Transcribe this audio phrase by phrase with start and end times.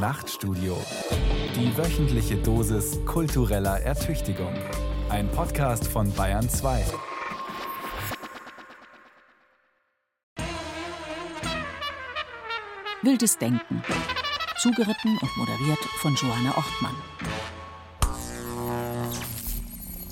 [0.00, 0.78] Nachtstudio.
[1.54, 4.54] Die wöchentliche Dosis kultureller Ertüchtigung.
[5.10, 6.86] Ein Podcast von Bayern 2.
[13.02, 13.82] Wildes Denken.
[14.62, 16.96] Zugeritten und moderiert von Johanna Ortmann.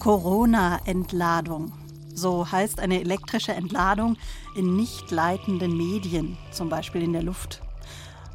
[0.00, 1.73] Corona-Entladung.
[2.12, 4.18] So heißt eine elektrische Entladung
[4.55, 7.62] in nicht leitenden Medien, zum Beispiel in der Luft.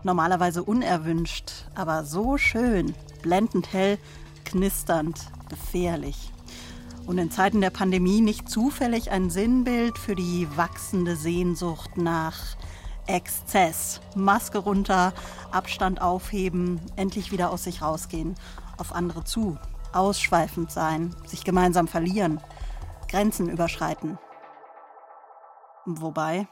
[0.04, 3.98] Normalerweise unerwünscht, aber so schön, blendend hell,
[4.44, 6.32] knisternd, gefährlich.
[7.06, 12.38] Und in Zeiten der Pandemie nicht zufällig ein Sinnbild für die wachsende Sehnsucht nach
[13.08, 14.02] Exzess.
[14.16, 15.14] Maske runter,
[15.52, 18.36] Abstand aufheben, endlich wieder aus sich rausgehen,
[18.78, 19.58] auf andere zu,
[19.94, 22.40] ausschweifend sein, sich gemeinsam verlieren,
[23.10, 24.18] Grenzen überschreiten.
[25.86, 26.48] Wobei,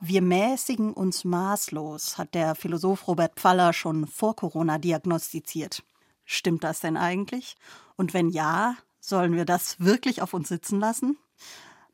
[0.00, 5.84] wir mäßigen uns maßlos, hat der Philosoph Robert Pfaller schon vor Corona diagnostiziert.
[6.24, 7.56] Stimmt das denn eigentlich?
[7.96, 11.16] Und wenn ja, sollen wir das wirklich auf uns sitzen lassen?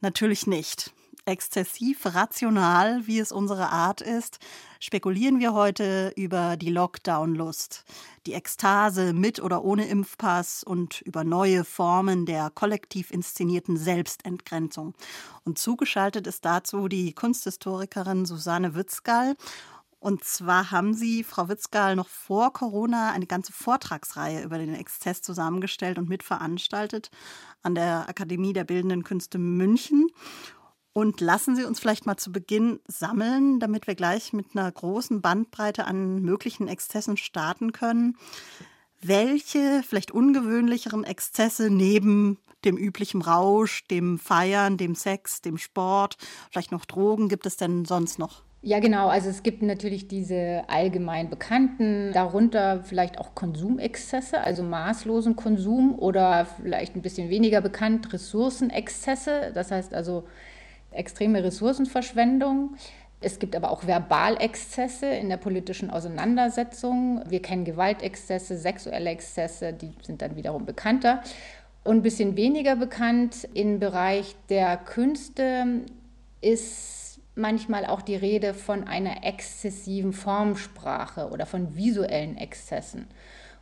[0.00, 0.92] Natürlich nicht
[1.28, 4.38] exzessiv rational, wie es unsere Art ist,
[4.80, 7.84] spekulieren wir heute über die Lockdown-Lust,
[8.26, 14.94] die Ekstase mit oder ohne Impfpass und über neue Formen der kollektiv inszenierten Selbstentgrenzung.
[15.44, 19.36] Und zugeschaltet ist dazu die Kunsthistorikerin Susanne Witzgall.
[20.00, 25.22] Und zwar haben Sie, Frau Witzgall, noch vor Corona eine ganze Vortragsreihe über den Exzess
[25.22, 27.10] zusammengestellt und mitveranstaltet
[27.62, 30.06] an der Akademie der Bildenden Künste München.
[30.98, 35.20] Und lassen Sie uns vielleicht mal zu Beginn sammeln, damit wir gleich mit einer großen
[35.20, 38.16] Bandbreite an möglichen Exzessen starten können.
[39.00, 46.16] Welche vielleicht ungewöhnlicheren Exzesse neben dem üblichen Rausch, dem Feiern, dem Sex, dem Sport,
[46.50, 48.42] vielleicht noch Drogen gibt es denn sonst noch?
[48.60, 49.06] Ja, genau.
[49.06, 56.44] Also es gibt natürlich diese allgemein bekannten, darunter vielleicht auch Konsumexzesse, also maßlosen Konsum oder
[56.44, 59.52] vielleicht ein bisschen weniger bekannt Ressourcenexzesse.
[59.54, 60.24] Das heißt also
[60.90, 62.76] extreme Ressourcenverschwendung.
[63.20, 67.22] Es gibt aber auch Verbalexzesse in der politischen Auseinandersetzung.
[67.28, 71.22] Wir kennen Gewaltexzesse, sexuelle Exzesse, die sind dann wiederum bekannter.
[71.82, 75.82] Und ein bisschen weniger bekannt im Bereich der Künste
[76.40, 83.06] ist manchmal auch die Rede von einer exzessiven Formsprache oder von visuellen Exzessen.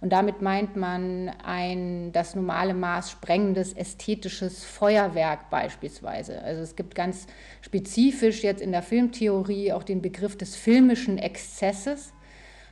[0.00, 6.42] Und damit meint man ein das normale Maß sprengendes ästhetisches Feuerwerk beispielsweise.
[6.42, 7.26] Also es gibt ganz
[7.62, 12.12] spezifisch jetzt in der Filmtheorie auch den Begriff des filmischen Exzesses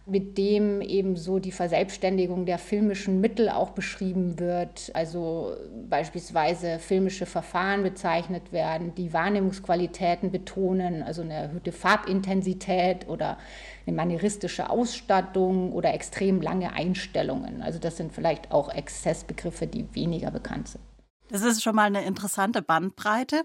[0.06, 5.56] mit dem eben so die Verselbstständigung der filmischen Mittel auch beschrieben wird, also
[5.88, 13.38] beispielsweise filmische Verfahren bezeichnet werden, die Wahrnehmungsqualitäten betonen, also eine erhöhte Farbintensität oder
[13.86, 17.62] eine manieristische Ausstattung oder extrem lange Einstellungen.
[17.62, 20.84] Also das sind vielleicht auch Exzessbegriffe, die weniger bekannt sind.
[21.28, 23.42] Das ist schon mal eine interessante Bandbreite.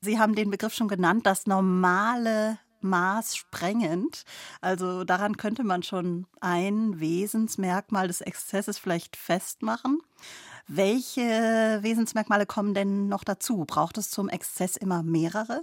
[0.00, 4.24] Sie haben den Begriff schon genannt, das normale Maß sprengend.
[4.60, 10.00] Also daran könnte man schon ein Wesensmerkmal des Exzesses vielleicht festmachen.
[10.66, 13.64] Welche Wesensmerkmale kommen denn noch dazu?
[13.66, 15.62] Braucht es zum Exzess immer mehrere?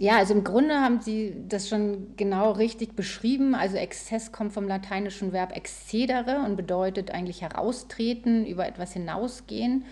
[0.00, 3.56] Ja, also im Grunde haben Sie das schon genau richtig beschrieben.
[3.56, 9.84] Also Exzess kommt vom lateinischen Verb excedere und bedeutet eigentlich heraustreten, über etwas hinausgehen.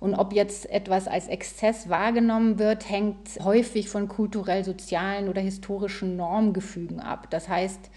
[0.00, 7.00] Und ob jetzt etwas als Exzess wahrgenommen wird, hängt häufig von kulturell-sozialen oder historischen Normgefügen
[7.00, 7.28] ab.
[7.30, 7.90] Das heißt,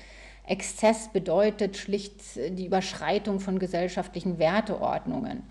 [0.47, 2.21] Exzess bedeutet schlicht
[2.57, 5.43] die Überschreitung von gesellschaftlichen Werteordnungen.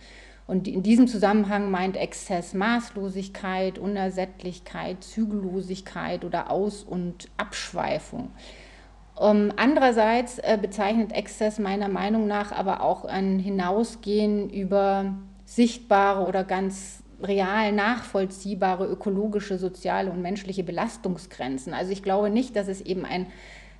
[0.50, 8.32] Und in diesem Zusammenhang meint Exzess Maßlosigkeit, Unersättlichkeit, Zügellosigkeit oder Aus- und Abschweifung.
[9.14, 16.42] Um, andererseits äh, bezeichnet Exzess meiner Meinung nach aber auch ein Hinausgehen über sichtbare oder
[16.42, 21.74] ganz real nachvollziehbare ökologische, soziale und menschliche Belastungsgrenzen.
[21.74, 23.28] Also ich glaube nicht, dass es eben ein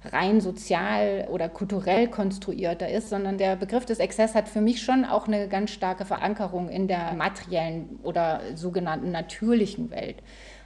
[0.05, 5.05] rein sozial oder kulturell konstruierter ist, sondern der Begriff des Exzess hat für mich schon
[5.05, 10.17] auch eine ganz starke Verankerung in der materiellen oder sogenannten natürlichen Welt.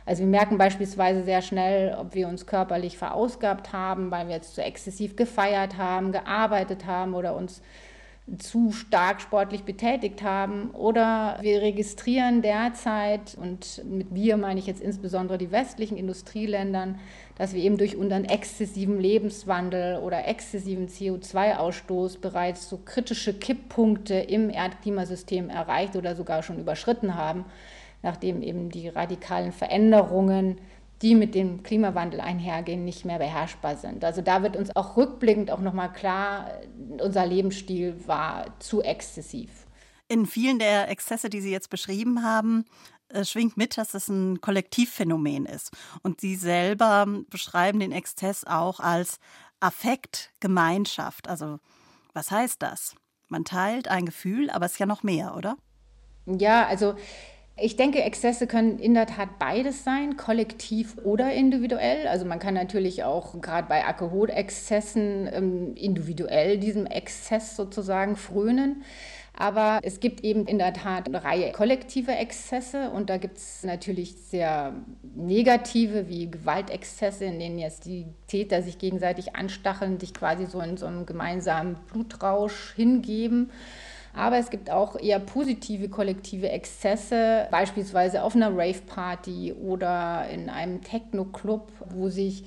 [0.06, 4.54] Also wir merken beispielsweise sehr schnell, ob wir uns körperlich verausgabt haben, weil wir jetzt
[4.54, 7.62] zu exzessiv gefeiert haben, gearbeitet haben oder uns
[8.38, 10.70] zu stark sportlich betätigt haben.
[10.70, 16.98] Oder wir registrieren derzeit, und mit wir meine ich jetzt insbesondere die westlichen Industrieländern,
[17.36, 24.50] dass wir eben durch unseren exzessiven Lebenswandel oder exzessiven CO2-Ausstoß bereits so kritische Kipppunkte im
[24.50, 27.44] Erdklimasystem erreicht oder sogar schon überschritten haben,
[28.02, 30.58] nachdem eben die radikalen Veränderungen
[31.02, 34.04] die mit dem Klimawandel einhergehen, nicht mehr beherrschbar sind.
[34.04, 36.50] Also da wird uns auch rückblickend auch nochmal klar,
[36.98, 39.66] unser Lebensstil war zu exzessiv.
[40.08, 42.64] In vielen der Exzesse, die Sie jetzt beschrieben haben,
[43.14, 45.70] äh, schwingt mit, dass es ein Kollektivphänomen ist.
[46.02, 49.18] Und Sie selber beschreiben den Exzess auch als
[49.60, 51.28] Affektgemeinschaft.
[51.28, 51.58] Also
[52.12, 52.94] was heißt das?
[53.28, 55.56] Man teilt ein Gefühl, aber es ist ja noch mehr, oder?
[56.26, 56.94] Ja, also
[57.56, 62.08] ich denke, Exzesse können in der Tat beides sein, kollektiv oder individuell.
[62.08, 68.82] Also man kann natürlich auch gerade bei Alkoholexzessen ähm, individuell diesem Exzess sozusagen frönen.
[69.36, 73.64] Aber es gibt eben in der Tat eine Reihe kollektiver Exzesse und da gibt es
[73.64, 74.72] natürlich sehr
[75.16, 80.76] negative wie Gewaltexzesse, in denen jetzt die Täter sich gegenseitig anstacheln, sich quasi so in
[80.76, 83.50] so einem gemeinsamen Blutrausch hingeben.
[84.16, 90.82] Aber es gibt auch eher positive kollektive Exzesse, beispielsweise auf einer Rave-Party oder in einem
[90.82, 92.44] Techno-Club, wo sich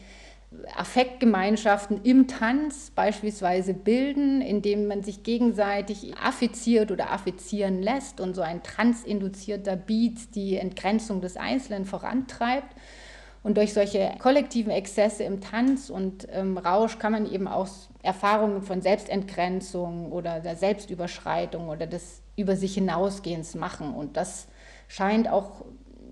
[0.75, 8.41] Affektgemeinschaften im Tanz beispielsweise bilden, indem man sich gegenseitig affiziert oder affizieren lässt und so
[8.41, 12.75] ein transinduzierter Beat die Entgrenzung des Einzelnen vorantreibt.
[13.44, 17.67] Und durch solche kollektiven Exzesse im Tanz und im Rausch kann man eben auch
[18.01, 23.94] Erfahrungen von Selbstentgrenzung oder der Selbstüberschreitung oder des Über sich hinausgehens machen.
[23.94, 24.47] Und das
[24.88, 25.65] scheint auch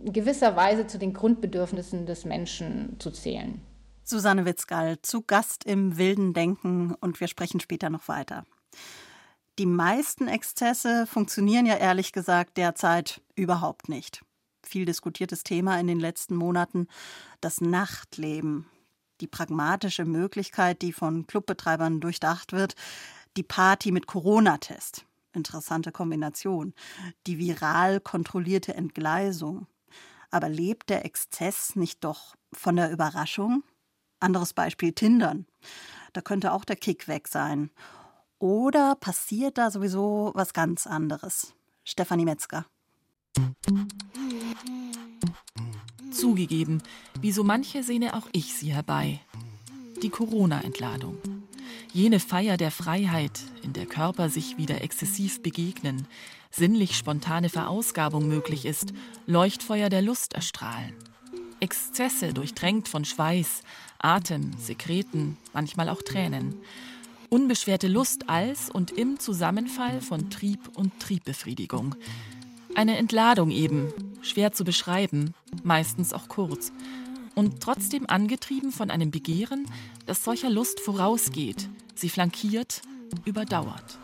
[0.06, 3.62] in gewisser Weise zu den Grundbedürfnissen des Menschen zu zählen.
[4.08, 8.46] Susanne Witzgall zu Gast im Wilden Denken und wir sprechen später noch weiter.
[9.58, 14.24] Die meisten Exzesse funktionieren ja ehrlich gesagt derzeit überhaupt nicht.
[14.64, 16.88] Viel diskutiertes Thema in den letzten Monaten
[17.42, 18.68] das Nachtleben.
[19.22, 22.76] Die pragmatische Möglichkeit, die von Clubbetreibern durchdacht wird,
[23.38, 25.06] die Party mit Corona-Test.
[25.34, 26.76] Interessante Kombination.
[27.26, 29.66] Die viral kontrollierte Entgleisung.
[30.30, 33.64] Aber lebt der Exzess nicht doch von der Überraschung?
[34.26, 35.46] Anderes Beispiel Tindern.
[36.14, 37.70] Da könnte auch der Kick weg sein.
[38.40, 41.54] Oder passiert da sowieso was ganz anderes?
[41.84, 42.66] Stefanie Metzger.
[46.12, 46.82] Zugegeben,
[47.22, 49.20] wie so manche sehne auch ich sie herbei.
[50.02, 51.20] Die Corona-Entladung.
[51.94, 56.08] Jene Feier der Freiheit, in der Körper sich wieder exzessiv begegnen,
[56.50, 58.92] sinnlich spontane Verausgabung möglich ist,
[59.28, 60.96] Leuchtfeuer der Lust erstrahlen.
[61.60, 63.62] Exzesse durchtränkt von Schweiß,
[64.00, 66.56] Atem, Sekreten, manchmal auch Tränen.
[67.30, 71.96] Unbeschwerte Lust als und im Zusammenfall von Trieb und Triebbefriedigung.
[72.76, 75.34] Eine Entladung eben, schwer zu beschreiben,
[75.64, 76.72] meistens auch kurz.
[77.34, 79.66] Und trotzdem angetrieben von einem Begehren,
[80.06, 82.82] das solcher Lust vorausgeht, sie flankiert,
[83.26, 83.98] überdauert.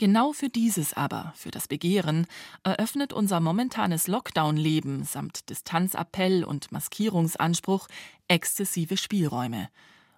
[0.00, 2.26] Genau für dieses aber, für das Begehren,
[2.62, 7.86] eröffnet unser momentanes Lockdown-Leben samt Distanzappell und Maskierungsanspruch
[8.26, 9.68] exzessive Spielräume.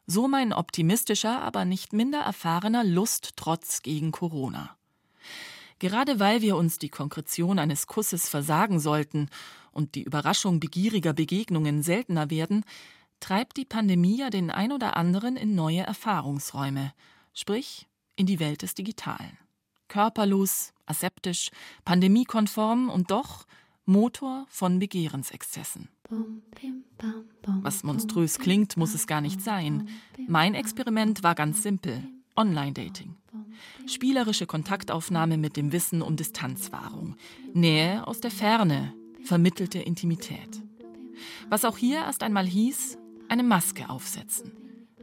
[0.06, 4.76] So mein optimistischer, aber nicht minder erfahrener Lusttrotz gegen Corona.
[5.80, 9.30] Gerade weil wir uns die Konkretion eines Kusses versagen sollten
[9.72, 12.64] und die Überraschung begieriger Begegnungen seltener werden,
[13.18, 16.94] treibt die Pandemie ja den ein oder anderen in neue Erfahrungsräume,
[17.34, 19.41] sprich in die Welt des Digitalen
[19.92, 21.50] körperlos, aseptisch,
[21.84, 23.46] pandemiekonform und doch
[23.84, 25.90] Motor von Begehrensexzessen.
[27.44, 29.90] Was monströs klingt, muss es gar nicht sein.
[30.26, 32.02] Mein Experiment war ganz simpel.
[32.36, 33.16] Online-Dating.
[33.86, 37.16] Spielerische Kontaktaufnahme mit dem Wissen um Distanzwahrung.
[37.52, 38.94] Nähe aus der Ferne,
[39.24, 40.62] vermittelte Intimität.
[41.50, 42.96] Was auch hier erst einmal hieß,
[43.28, 44.52] eine Maske aufsetzen.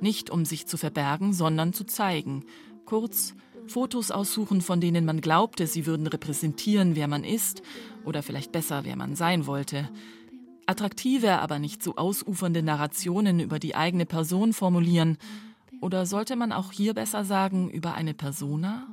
[0.01, 2.45] Nicht um sich zu verbergen, sondern zu zeigen.
[2.85, 3.35] Kurz,
[3.69, 7.61] Fotos aussuchen, von denen man glaubte, sie würden repräsentieren, wer man ist
[8.03, 9.89] oder vielleicht besser, wer man sein wollte.
[10.65, 15.17] Attraktive, aber nicht so ausufernde Narrationen über die eigene Person formulieren.
[15.81, 18.87] Oder sollte man auch hier besser sagen, über eine Persona?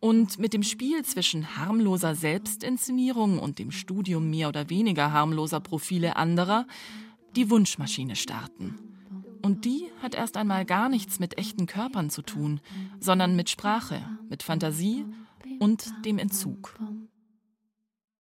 [0.00, 6.16] Und mit dem Spiel zwischen harmloser Selbstinszenierung und dem Studium mehr oder weniger harmloser Profile
[6.16, 6.66] anderer
[7.36, 8.91] die Wunschmaschine starten.
[9.42, 12.60] Und die hat erst einmal gar nichts mit echten Körpern zu tun,
[13.00, 15.04] sondern mit Sprache, mit Fantasie
[15.58, 16.78] und dem Entzug.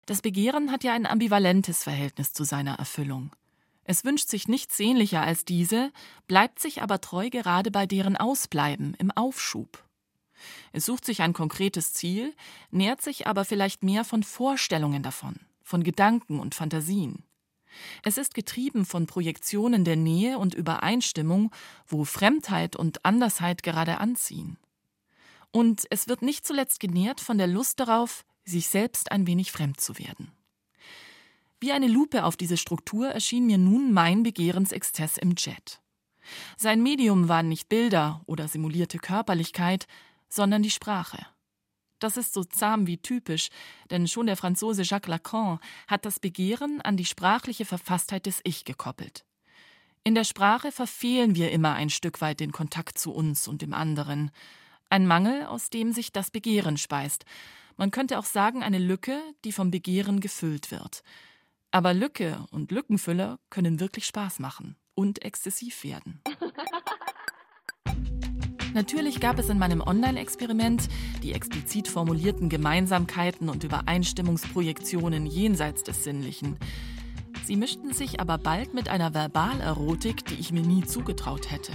[0.08, 3.36] Das Begehren hat ja ein ambivalentes Verhältnis zu seiner Erfüllung.
[3.84, 5.92] Es wünscht sich nichts sehnlicher als diese,
[6.28, 9.84] bleibt sich aber treu gerade bei deren Ausbleiben, im Aufschub.
[10.74, 12.34] Es sucht sich ein konkretes Ziel,
[12.72, 17.24] nährt sich aber vielleicht mehr von Vorstellungen davon, von Gedanken und Fantasien.
[18.04, 21.52] Es ist getrieben von Projektionen der Nähe und Übereinstimmung,
[21.88, 24.58] wo Fremdheit und Andersheit gerade anziehen.
[25.52, 29.80] Und es wird nicht zuletzt genährt von der Lust darauf, sich selbst ein wenig fremd
[29.80, 30.32] zu werden.
[31.60, 35.82] Wie eine Lupe auf diese Struktur erschien mir nun mein Begehrensexzess im Jet.
[36.58, 39.88] Sein Medium waren nicht Bilder oder simulierte Körperlichkeit,
[40.28, 41.26] sondern die Sprache.
[42.00, 43.50] Das ist so zahm wie typisch,
[43.90, 48.66] denn schon der Franzose Jacques Lacan hat das Begehren an die sprachliche Verfasstheit des Ich
[48.66, 49.26] gekoppelt.
[50.04, 53.74] In der Sprache verfehlen wir immer ein Stück weit den Kontakt zu uns und dem
[53.74, 54.30] anderen.
[54.90, 57.26] Ein Mangel, aus dem sich das Begehren speist.
[57.76, 61.02] Man könnte auch sagen, eine Lücke, die vom Begehren gefüllt wird.
[61.72, 66.22] Aber Lücke und Lückenfüller können wirklich Spaß machen und exzessiv werden.
[68.76, 70.90] Natürlich gab es in meinem Online-Experiment
[71.24, 76.58] die explizit formulierten Gemeinsamkeiten und Übereinstimmungsprojektionen jenseits des Sinnlichen.
[77.46, 81.72] Sie mischten sich aber bald mit einer Verbalerotik, die ich mir nie zugetraut hätte.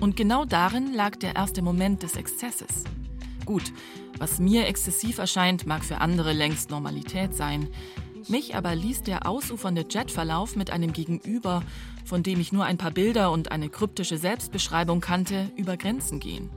[0.00, 2.84] Und genau darin lag der erste Moment des Exzesses.
[3.44, 3.74] Gut,
[4.16, 7.68] was mir exzessiv erscheint, mag für andere längst Normalität sein.
[8.28, 11.62] Mich aber ließ der ausufernde Jetverlauf mit einem Gegenüber,
[12.04, 16.50] von dem ich nur ein paar Bilder und eine kryptische Selbstbeschreibung kannte, über Grenzen gehen.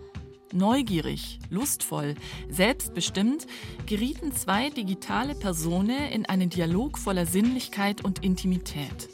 [0.54, 2.16] Neugierig, lustvoll,
[2.50, 3.48] selbstbestimmt
[3.86, 9.10] gerieten zwei digitale Personen in einen Dialog voller Sinnlichkeit und Intimität.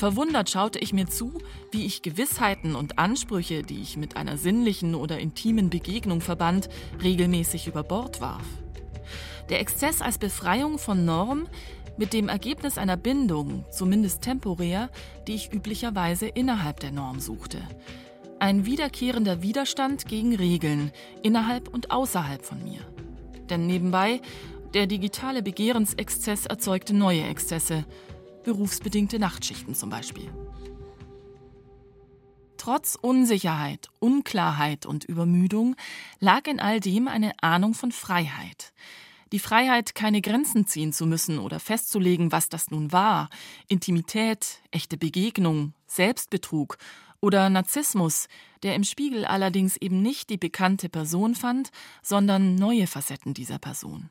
[0.00, 1.34] Verwundert schaute ich mir zu,
[1.72, 6.70] wie ich Gewissheiten und Ansprüche, die ich mit einer sinnlichen oder intimen Begegnung verband,
[7.02, 8.46] regelmäßig über Bord warf.
[9.50, 11.48] Der Exzess als Befreiung von Norm
[12.00, 14.88] mit dem Ergebnis einer Bindung, zumindest temporär,
[15.26, 17.60] die ich üblicherweise innerhalb der Norm suchte.
[18.38, 20.92] Ein wiederkehrender Widerstand gegen Regeln
[21.22, 22.80] innerhalb und außerhalb von mir.
[23.50, 24.22] Denn nebenbei,
[24.72, 27.84] der digitale Begehrensexzess erzeugte neue Exzesse,
[28.44, 30.30] berufsbedingte Nachtschichten zum Beispiel.
[32.56, 35.76] Trotz Unsicherheit, Unklarheit und Übermüdung
[36.18, 38.72] lag in all dem eine Ahnung von Freiheit.
[39.32, 43.28] Die Freiheit, keine Grenzen ziehen zu müssen oder festzulegen, was das nun war,
[43.68, 46.78] Intimität, echte Begegnung, Selbstbetrug
[47.20, 48.26] oder Narzissmus,
[48.64, 51.70] der im Spiegel allerdings eben nicht die bekannte Person fand,
[52.02, 54.10] sondern neue Facetten dieser Person.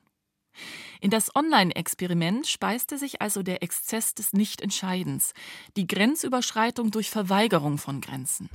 [1.01, 5.33] In das Online-Experiment speiste sich also der Exzess des Nichtentscheidens,
[5.75, 8.49] die Grenzüberschreitung durch Verweigerung von Grenzen.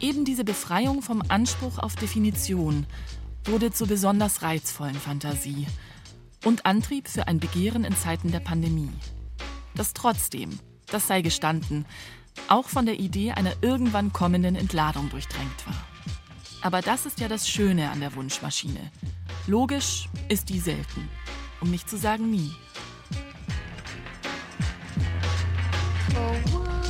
[0.00, 2.86] Eben diese Befreiung vom Anspruch auf Definition
[3.44, 5.66] wurde zur besonders reizvollen Fantasie
[6.44, 8.92] und Antrieb für ein Begehren in Zeiten der Pandemie.
[9.74, 11.86] Das trotzdem, das sei gestanden,
[12.48, 15.84] auch von der Idee einer irgendwann kommenden Entladung durchdrängt war.
[16.62, 18.90] Aber das ist ja das Schöne an der Wunschmaschine.
[19.46, 21.08] Logisch ist die selten,
[21.60, 22.52] um nicht zu sagen nie.
[26.12, 26.81] things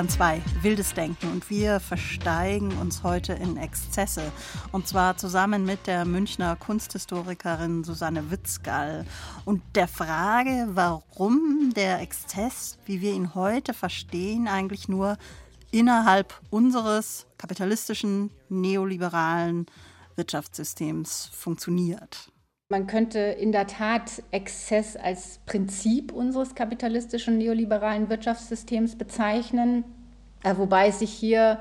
[0.00, 1.30] Bayern 2, wildes Denken.
[1.30, 4.32] Und wir versteigen uns heute in Exzesse.
[4.72, 9.04] Und zwar zusammen mit der Münchner Kunsthistorikerin Susanne Witzgall.
[9.44, 15.18] Und der Frage, warum der Exzess, wie wir ihn heute verstehen, eigentlich nur
[15.70, 19.66] innerhalb unseres kapitalistischen, neoliberalen
[20.16, 22.32] Wirtschaftssystems funktioniert.
[22.72, 29.82] Man könnte in der Tat Exzess als Prinzip unseres kapitalistischen neoliberalen Wirtschaftssystems bezeichnen,
[30.44, 31.60] äh, wobei es sich hier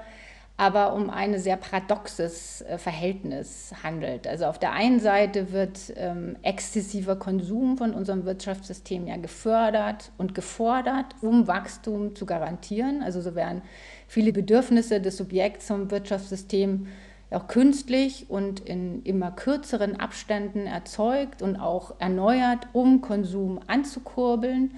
[0.56, 4.28] aber um ein sehr paradoxes äh, Verhältnis handelt.
[4.28, 10.36] Also auf der einen Seite wird ähm, exzessiver Konsum von unserem Wirtschaftssystem ja gefördert und
[10.36, 13.02] gefordert, um Wachstum zu garantieren.
[13.02, 13.64] Also so werden
[14.08, 16.86] viele Bedürfnisse des Subjekts zum Wirtschaftssystem
[17.32, 24.76] auch künstlich und in immer kürzeren Abständen erzeugt und auch erneuert, um Konsum anzukurbeln.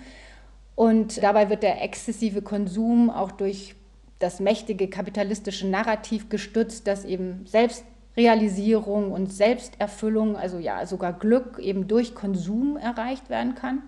[0.75, 3.75] Und dabei wird der exzessive Konsum auch durch
[4.20, 11.88] das mächtige kapitalistische Narrativ gestützt, dass eben Selbstrealisierung und Selbsterfüllung, also ja sogar Glück eben
[11.88, 13.84] durch Konsum erreicht werden kann.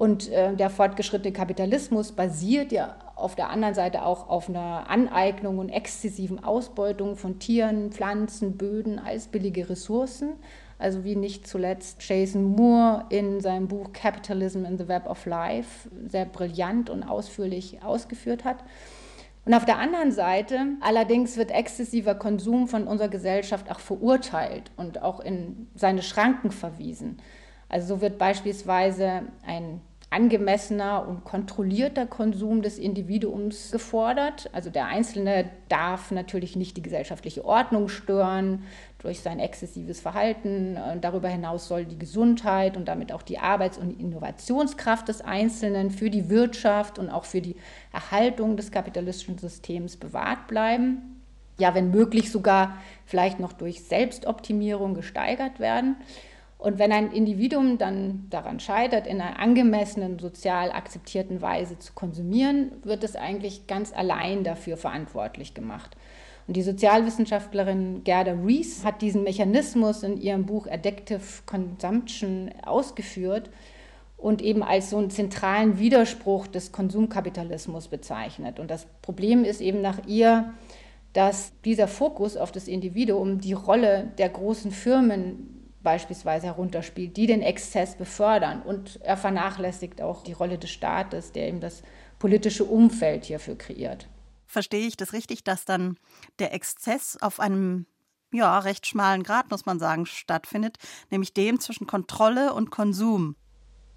[0.00, 5.58] Und äh, der fortgeschrittene Kapitalismus basiert ja auf der anderen Seite auch auf einer Aneignung
[5.58, 10.36] und exzessiven Ausbeutung von Tieren, Pflanzen, Böden als billige Ressourcen.
[10.78, 15.90] Also wie nicht zuletzt Jason Moore in seinem Buch Capitalism in the Web of Life
[16.08, 18.64] sehr brillant und ausführlich ausgeführt hat.
[19.44, 25.02] Und auf der anderen Seite allerdings wird exzessiver Konsum von unserer Gesellschaft auch verurteilt und
[25.02, 27.18] auch in seine Schranken verwiesen.
[27.68, 34.50] Also so wird beispielsweise ein angemessener und kontrollierter Konsum des Individuums gefordert.
[34.52, 38.64] Also der Einzelne darf natürlich nicht die gesellschaftliche Ordnung stören
[38.98, 40.76] durch sein exzessives Verhalten.
[41.00, 46.10] Darüber hinaus soll die Gesundheit und damit auch die Arbeits- und Innovationskraft des Einzelnen für
[46.10, 47.54] die Wirtschaft und auch für die
[47.92, 51.22] Erhaltung des kapitalistischen Systems bewahrt bleiben.
[51.56, 55.96] Ja, wenn möglich sogar vielleicht noch durch Selbstoptimierung gesteigert werden.
[56.60, 62.72] Und wenn ein Individuum dann daran scheitert, in einer angemessenen, sozial akzeptierten Weise zu konsumieren,
[62.84, 65.96] wird es eigentlich ganz allein dafür verantwortlich gemacht.
[66.46, 73.48] Und die Sozialwissenschaftlerin Gerda Rees hat diesen Mechanismus in ihrem Buch Addictive Consumption ausgeführt
[74.18, 78.60] und eben als so einen zentralen Widerspruch des Konsumkapitalismus bezeichnet.
[78.60, 80.52] Und das Problem ist eben nach ihr,
[81.14, 87.42] dass dieser Fokus auf das Individuum die Rolle der großen Firmen beispielsweise herunterspielt, die den
[87.42, 88.62] Exzess befördern.
[88.62, 91.82] Und er vernachlässigt auch die Rolle des Staates, der eben das
[92.18, 94.08] politische Umfeld hierfür kreiert.
[94.46, 95.96] Verstehe ich das richtig, dass dann
[96.38, 97.86] der Exzess auf einem
[98.32, 100.76] ja, recht schmalen Grad, muss man sagen, stattfindet,
[101.10, 103.36] nämlich dem zwischen Kontrolle und Konsum?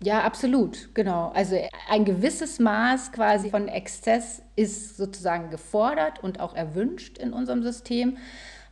[0.01, 1.29] Ja, absolut, genau.
[1.29, 1.55] Also
[1.89, 8.17] ein gewisses Maß quasi von Exzess ist sozusagen gefordert und auch erwünscht in unserem System,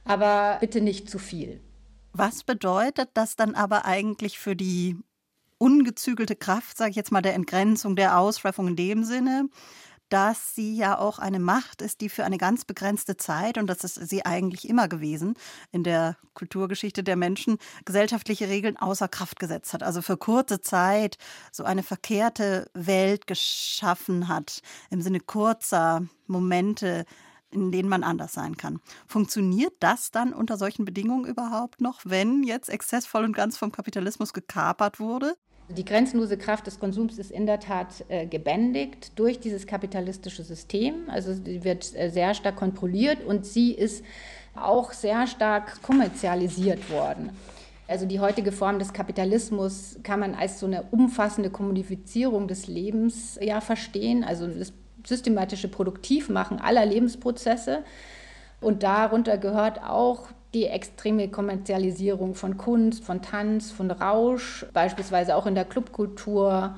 [0.04, 1.62] aber bitte nicht zu viel.
[2.14, 4.98] Was bedeutet das dann aber eigentlich für die
[5.58, 9.48] ungezügelte Kraft, sage ich jetzt mal, der Entgrenzung, der Ausschweifung in dem Sinne,
[10.10, 13.84] dass sie ja auch eine Macht ist, die für eine ganz begrenzte Zeit, und das
[13.86, 15.36] ist sie eigentlich immer gewesen,
[15.72, 19.84] in der Kulturgeschichte der Menschen, gesellschaftliche Regeln außer Kraft gesetzt hat.
[19.84, 21.18] Also für kurze Zeit
[21.52, 27.06] so eine verkehrte Welt geschaffen hat, im Sinne kurzer Momente,
[27.52, 28.80] in denen man anders sein kann.
[29.08, 33.72] Funktioniert das dann unter solchen Bedingungen überhaupt noch, wenn jetzt Exzess voll und ganz vom
[33.72, 35.36] Kapitalismus gekapert wurde?
[35.70, 41.10] Die grenzenlose Kraft des Konsums ist in der Tat äh, gebändigt durch dieses kapitalistische System.
[41.10, 44.04] Also sie wird äh, sehr stark kontrolliert und sie ist
[44.54, 47.30] auch sehr stark kommerzialisiert worden.
[47.88, 53.38] Also die heutige Form des Kapitalismus kann man als so eine umfassende Kommodifizierung des Lebens
[53.42, 54.24] ja verstehen.
[54.24, 54.74] Also das
[55.06, 57.84] systematische Produktivmachen aller Lebensprozesse.
[58.60, 65.46] Und darunter gehört auch die extreme Kommerzialisierung von Kunst, von Tanz, von Rausch, beispielsweise auch
[65.46, 66.76] in der Clubkultur.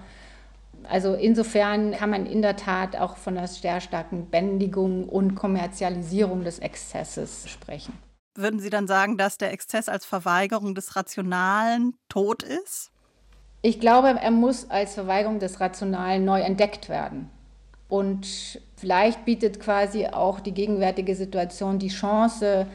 [0.90, 6.44] Also insofern kann man in der Tat auch von einer sehr starken Bändigung und Kommerzialisierung
[6.44, 7.94] des Exzesses sprechen.
[8.36, 12.92] Würden Sie dann sagen, dass der Exzess als Verweigerung des Rationalen tot ist?
[13.62, 17.30] Ich glaube, er muss als Verweigerung des Rationalen neu entdeckt werden.
[17.94, 22.66] Und vielleicht bietet quasi auch die gegenwärtige Situation die Chance,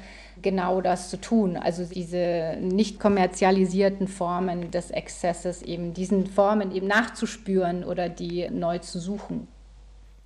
[0.43, 1.57] genau das zu tun.
[1.57, 8.79] Also diese nicht kommerzialisierten Formen des Exzesses eben diesen Formen eben nachzuspüren oder die neu
[8.79, 9.49] zu suchen.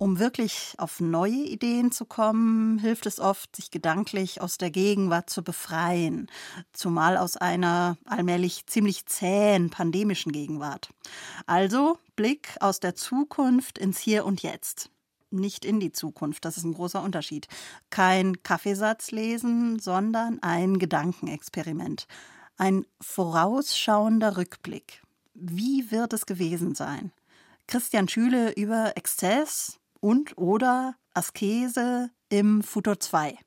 [0.03, 5.29] Um wirklich auf neue Ideen zu kommen, hilft es oft, sich gedanklich aus der Gegenwart
[5.29, 6.29] zu befreien,
[6.73, 10.89] zumal aus einer allmählich ziemlich zähen pandemischen Gegenwart.
[11.45, 14.89] Also Blick aus der Zukunft ins Hier und Jetzt.
[15.31, 17.47] Nicht in die Zukunft, das ist ein großer Unterschied.
[17.89, 22.07] Kein Kaffeesatz lesen, sondern ein Gedankenexperiment.
[22.57, 25.01] Ein vorausschauender Rückblick.
[25.33, 27.13] Wie wird es gewesen sein?
[27.67, 33.37] Christian Schüle über Exzess, und oder Askese im Futur 2.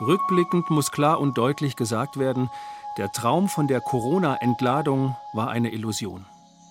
[0.00, 2.48] Rückblickend muss klar und deutlich gesagt werden,
[2.96, 6.24] der Traum von der Corona-Entladung war eine Illusion.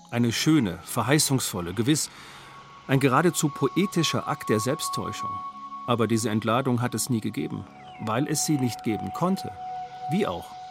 [0.10, 2.10] Eine schöne, verheißungsvolle, gewiss
[2.88, 5.32] Ein geradezu poetischer Akt der Selbsttäuschung.
[5.86, 7.66] Aber diese Entladung hat es nie gegeben,
[8.06, 9.52] weil es sie nicht geben konnte.
[10.12, 10.63] Wie auch.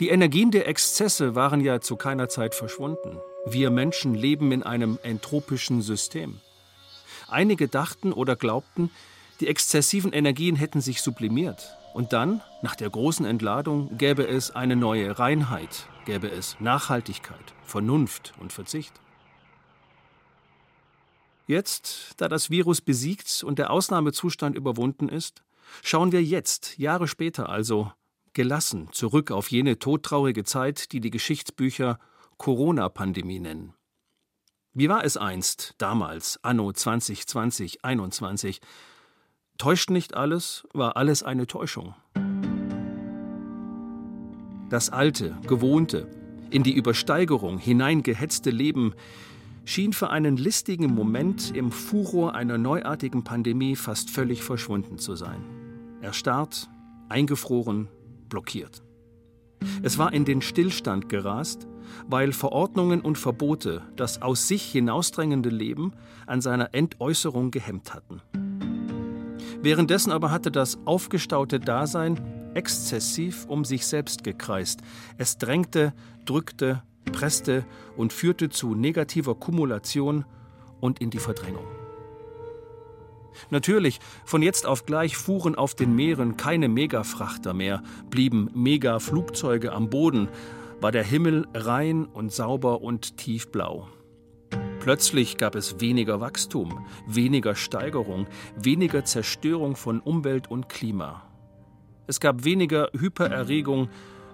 [0.00, 3.18] Die Energien der Exzesse waren ja zu keiner Zeit verschwunden.
[3.44, 6.40] Wir Menschen leben in einem entropischen System.
[7.28, 8.90] Einige dachten oder glaubten,
[9.40, 11.76] die exzessiven Energien hätten sich sublimiert.
[11.92, 18.32] Und dann, nach der großen Entladung, gäbe es eine neue Reinheit, gäbe es Nachhaltigkeit, Vernunft
[18.40, 18.94] und Verzicht.
[21.46, 25.42] Jetzt, da das Virus besiegt und der Ausnahmezustand überwunden ist,
[25.82, 27.92] schauen wir jetzt, Jahre später also,
[28.32, 31.98] gelassen zurück auf jene todtraurige Zeit, die die Geschichtsbücher
[32.36, 33.74] Corona-Pandemie nennen.
[34.72, 38.60] Wie war es einst, damals, anno 2020, 21?
[39.58, 41.94] Täuscht nicht alles, war alles eine Täuschung.
[44.70, 46.08] Das alte, gewohnte,
[46.50, 48.94] in die Übersteigerung hineingehetzte Leben
[49.64, 55.44] schien für einen listigen Moment im Furor einer neuartigen Pandemie fast völlig verschwunden zu sein.
[56.00, 56.70] Erstarrt,
[57.08, 57.88] eingefroren,
[58.30, 58.82] blockiert.
[59.82, 61.66] Es war in den Stillstand gerast,
[62.08, 65.92] weil Verordnungen und Verbote das aus sich hinausdrängende Leben
[66.26, 68.22] an seiner Entäußerung gehemmt hatten.
[69.62, 72.18] Währenddessen aber hatte das aufgestaute Dasein
[72.54, 74.80] exzessiv um sich selbst gekreist.
[75.18, 75.92] Es drängte,
[76.24, 77.64] drückte, presste
[77.96, 80.24] und führte zu negativer Kumulation
[80.80, 81.64] und in die Verdrängung.
[83.50, 89.90] Natürlich, von jetzt auf gleich fuhren auf den Meeren keine Megafrachter mehr, blieben Megaflugzeuge am
[89.90, 90.28] Boden,
[90.80, 93.88] war der Himmel rein und sauber und tiefblau.
[94.80, 101.22] Plötzlich gab es weniger Wachstum, weniger Steigerung, weniger Zerstörung von Umwelt und Klima.
[102.06, 103.90] Es gab weniger Hypererregung,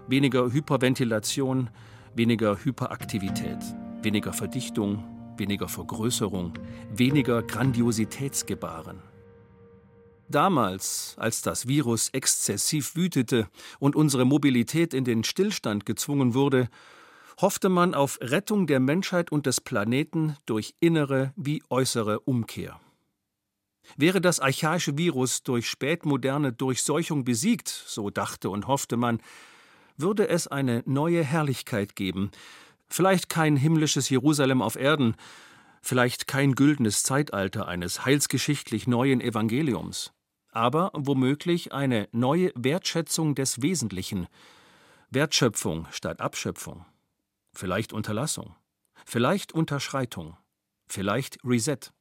[0.06, 1.68] weniger Hyperventilation,
[2.14, 3.58] weniger Hyperaktivität,
[4.02, 5.04] weniger Verdichtung,
[5.38, 6.54] weniger Vergrößerung,
[6.94, 9.02] weniger Grandiositätsgebaren.
[10.28, 16.68] Damals, als das Virus exzessiv wütete und unsere Mobilität in den Stillstand gezwungen wurde,
[17.40, 22.80] hoffte man auf Rettung der Menschheit und des Planeten durch innere wie äußere Umkehr.
[23.96, 29.20] Wäre das archaische Virus durch spätmoderne Durchseuchung besiegt, so dachte und hoffte man,
[29.96, 32.30] würde es eine neue Herrlichkeit geben,
[32.88, 35.16] Vielleicht kein himmlisches Jerusalem auf Erden,
[35.82, 40.12] vielleicht kein güldenes Zeitalter eines heilsgeschichtlich neuen Evangeliums,
[40.50, 44.26] aber womöglich eine neue Wertschätzung des Wesentlichen,
[45.10, 46.84] Wertschöpfung statt Abschöpfung,
[47.54, 48.56] vielleicht Unterlassung,
[49.04, 50.36] vielleicht Unterschreitung,
[50.88, 51.92] vielleicht Reset.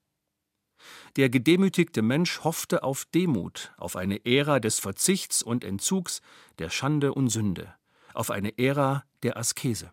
[1.15, 6.21] Der gedemütigte Mensch hoffte auf Demut, auf eine Ära des Verzichts und Entzugs,
[6.59, 7.73] der Schande und Sünde,
[8.13, 9.91] auf eine Ära der Askese.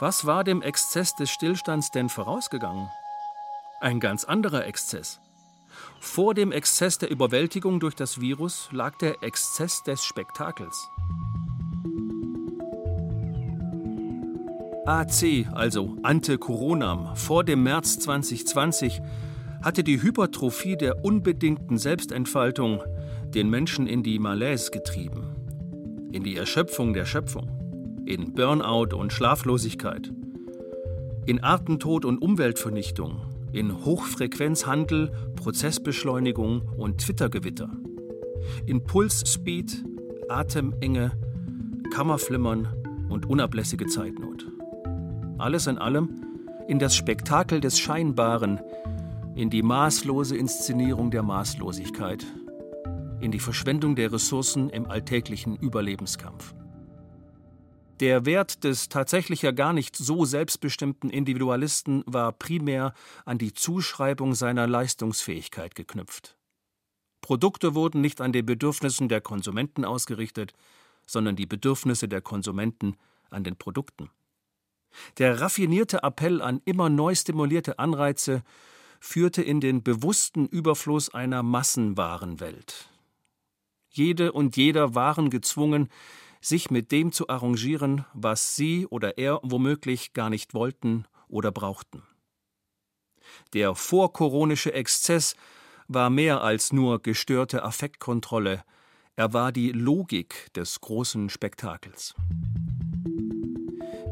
[0.00, 2.88] Was war dem Exzess des Stillstands denn vorausgegangen?
[3.82, 5.20] Ein ganz anderer Exzess.
[6.00, 10.88] Vor dem Exzess der Überwältigung durch das Virus lag der Exzess des Spektakels.
[14.86, 19.02] AC, also Ante Coronam, vor dem März 2020
[19.60, 22.82] hatte die Hypertrophie der unbedingten Selbstentfaltung
[23.34, 25.36] den Menschen in die Malaise getrieben,
[26.10, 27.59] in die Erschöpfung der Schöpfung
[28.10, 30.12] in Burnout und Schlaflosigkeit,
[31.26, 33.20] in Artentod und Umweltvernichtung,
[33.52, 37.70] in Hochfrequenzhandel, Prozessbeschleunigung und Twittergewitter,
[38.66, 39.84] in Pulsspeed,
[40.28, 41.12] Atemenge,
[41.92, 42.66] Kammerflimmern
[43.08, 44.44] und unablässige Zeitnot.
[45.38, 46.08] Alles in allem
[46.66, 48.58] in das Spektakel des Scheinbaren,
[49.36, 52.26] in die maßlose Inszenierung der Maßlosigkeit,
[53.20, 56.54] in die Verschwendung der Ressourcen im alltäglichen Überlebenskampf.
[58.00, 62.94] Der Wert des tatsächlich ja gar nicht so selbstbestimmten Individualisten war primär
[63.26, 66.38] an die Zuschreibung seiner Leistungsfähigkeit geknüpft.
[67.20, 70.54] Produkte wurden nicht an den Bedürfnissen der Konsumenten ausgerichtet,
[71.06, 72.96] sondern die Bedürfnisse der Konsumenten
[73.28, 74.08] an den Produkten.
[75.18, 78.42] Der raffinierte Appell an immer neu stimulierte Anreize
[78.98, 82.88] führte in den bewussten Überfluss einer Massenwarenwelt.
[83.90, 85.88] Jede und jeder waren gezwungen,
[86.40, 92.02] sich mit dem zu arrangieren, was sie oder er womöglich gar nicht wollten oder brauchten.
[93.52, 95.36] Der vorkoronische Exzess
[95.88, 98.64] war mehr als nur gestörte Affektkontrolle,
[99.16, 102.14] er war die Logik des großen Spektakels.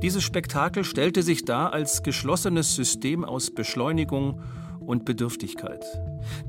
[0.02, 4.42] Dieses Spektakel stellte sich dar als geschlossenes System aus Beschleunigung
[4.88, 5.84] und Bedürftigkeit.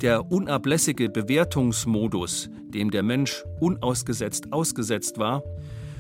[0.02, 5.44] Der unablässige Bewertungsmodus, dem der Mensch unausgesetzt ausgesetzt war,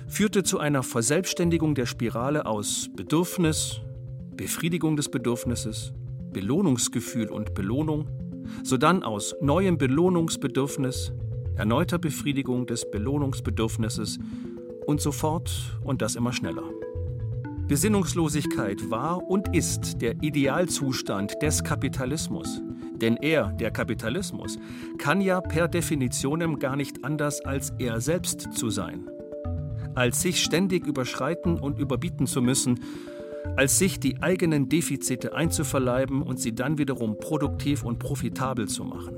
[0.07, 3.81] führte zu einer Verselbstständigung der Spirale aus Bedürfnis,
[4.35, 5.91] Befriedigung des Bedürfnisses,
[6.31, 8.07] Belohnungsgefühl und Belohnung,
[8.63, 11.11] sodann aus neuem Belohnungsbedürfnis,
[11.57, 14.17] erneuter Befriedigung des Belohnungsbedürfnisses
[14.87, 16.63] und so fort und das immer schneller.
[17.69, 22.63] Besinnungslosigkeit war und ist der Idealzustand des Kapitalismus.
[22.95, 24.57] Denn er, der Kapitalismus,
[24.97, 29.07] kann ja per Definitionem gar nicht anders als er selbst zu sein.
[29.93, 32.79] Als sich ständig überschreiten und überbieten zu müssen,
[33.55, 39.15] als sich die eigenen Defizite einzuverleiben und sie dann wiederum produktiv und profitabel zu machen.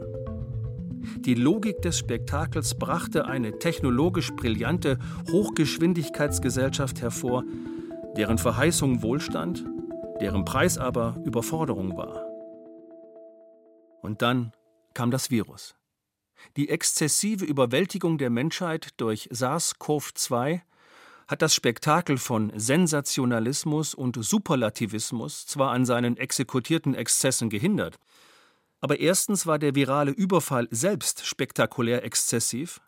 [1.22, 5.00] Die Logik des Spektakels brachte eine technologisch brillante
[5.32, 7.46] Hochgeschwindigkeitsgesellschaft hervor,
[8.18, 9.66] deren Verheißung Wohlstand,
[10.20, 12.26] deren Preis aber Überforderung war.
[14.02, 14.52] Und dann
[14.94, 15.76] kam das Virus.
[16.58, 20.62] Die exzessive Überwältigung der Menschheit durch SARS-CoV-2
[21.28, 27.98] hat das Spektakel von Sensationalismus und Superlativismus zwar an seinen exekutierten Exzessen gehindert,
[28.82, 32.82] aber erstens war der virale Überfall selbst spektakulär exzessiv,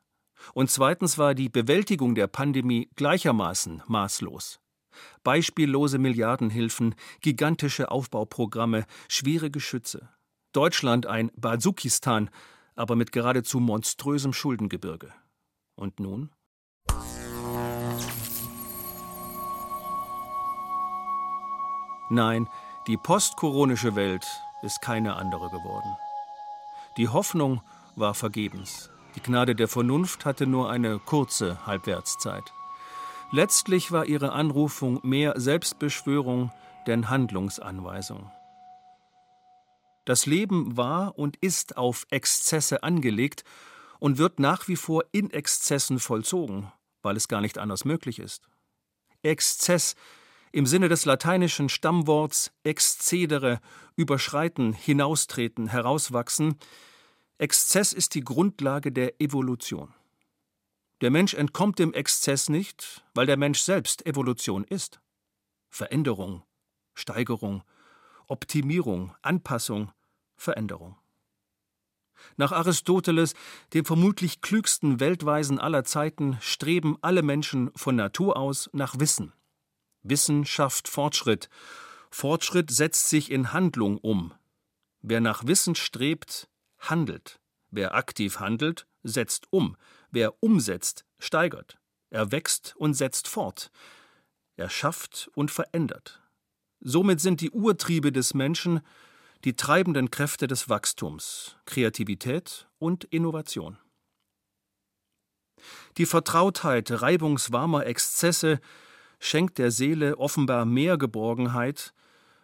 [0.53, 4.59] und zweitens war die Bewältigung der Pandemie gleichermaßen maßlos.
[5.23, 10.09] Beispiellose Milliardenhilfen, gigantische Aufbauprogramme, schwere Geschütze.
[10.51, 12.29] Deutschland ein Bazukistan,
[12.75, 15.13] aber mit geradezu monströsem Schuldengebirge.
[15.75, 16.29] Und nun?
[22.09, 22.47] Nein,
[22.87, 24.25] die postkoronische Welt
[24.61, 25.97] ist keine andere geworden.
[26.97, 27.61] Die Hoffnung
[27.95, 28.91] war vergebens.
[29.15, 32.53] Die Gnade der Vernunft hatte nur eine kurze Halbwertszeit.
[33.33, 36.51] Letztlich war ihre Anrufung mehr Selbstbeschwörung
[36.85, 38.31] denn Handlungsanweisung.
[40.05, 43.43] Das Leben war und ist auf Exzesse angelegt
[43.97, 48.47] und wird nach wie vor in Exzessen vollzogen, weil es gar nicht anders möglich ist.
[49.23, 49.95] Exzess
[50.51, 53.61] im Sinne des lateinischen Stammworts excedere,
[53.95, 56.59] überschreiten, hinaustreten, herauswachsen,
[57.39, 59.91] Exzess ist die Grundlage der Evolution.
[61.03, 65.01] Der Mensch entkommt dem Exzess nicht, weil der Mensch selbst Evolution ist.
[65.69, 66.43] Veränderung,
[66.93, 67.61] Steigerung,
[68.27, 69.91] Optimierung, Anpassung,
[70.37, 70.95] Veränderung.
[72.37, 73.33] Nach Aristoteles,
[73.73, 79.33] dem vermutlich klügsten Weltweisen aller Zeiten, streben alle Menschen von Natur aus nach Wissen.
[80.03, 81.49] Wissen schafft Fortschritt.
[82.11, 84.33] Fortschritt setzt sich in Handlung um.
[85.01, 86.47] Wer nach Wissen strebt,
[86.79, 87.41] handelt.
[87.71, 89.75] Wer aktiv handelt, setzt um.
[90.13, 91.79] Wer umsetzt, steigert.
[92.11, 93.71] Er wächst und setzt fort.
[94.55, 96.21] Er schafft und verändert.
[96.81, 98.81] Somit sind die Urtriebe des Menschen
[99.43, 103.79] die treibenden Kräfte des Wachstums, Kreativität und Innovation.
[105.97, 108.59] Die Vertrautheit reibungswarmer Exzesse
[109.19, 111.91] schenkt der Seele offenbar mehr Geborgenheit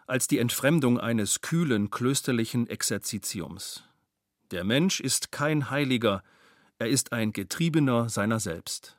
[0.08, 3.84] als die Entfremdung eines kühlen klösterlichen Exerzitiums.
[4.50, 6.24] Der Mensch ist kein Heiliger,
[6.80, 8.96] er ist ein Getriebener seiner selbst.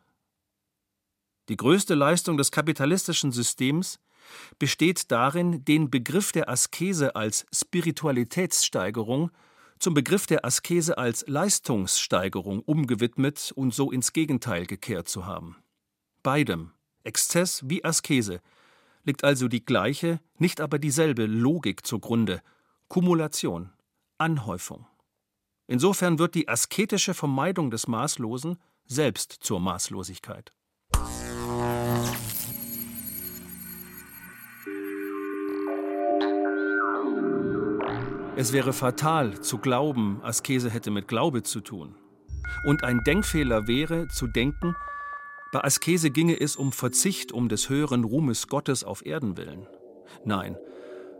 [1.49, 3.99] Die größte Leistung des kapitalistischen Systems
[4.59, 9.31] besteht darin, den Begriff der Askese als Spiritualitätssteigerung
[9.79, 15.57] zum Begriff der Askese als Leistungssteigerung umgewidmet und so ins Gegenteil gekehrt zu haben.
[16.21, 16.71] Beidem,
[17.03, 18.41] Exzess wie Askese,
[19.03, 22.43] liegt also die gleiche, nicht aber dieselbe Logik zugrunde,
[22.89, 23.71] Kumulation,
[24.19, 24.85] Anhäufung.
[25.71, 28.57] Insofern wird die asketische Vermeidung des Maßlosen
[28.87, 30.51] selbst zur Maßlosigkeit.
[38.35, 41.95] Es wäre fatal zu glauben, Askese hätte mit Glaube zu tun.
[42.65, 44.75] Und ein Denkfehler wäre zu denken,
[45.53, 49.65] bei Askese ginge es um Verzicht um des höheren Ruhmes Gottes auf Erden willen.
[50.25, 50.57] Nein,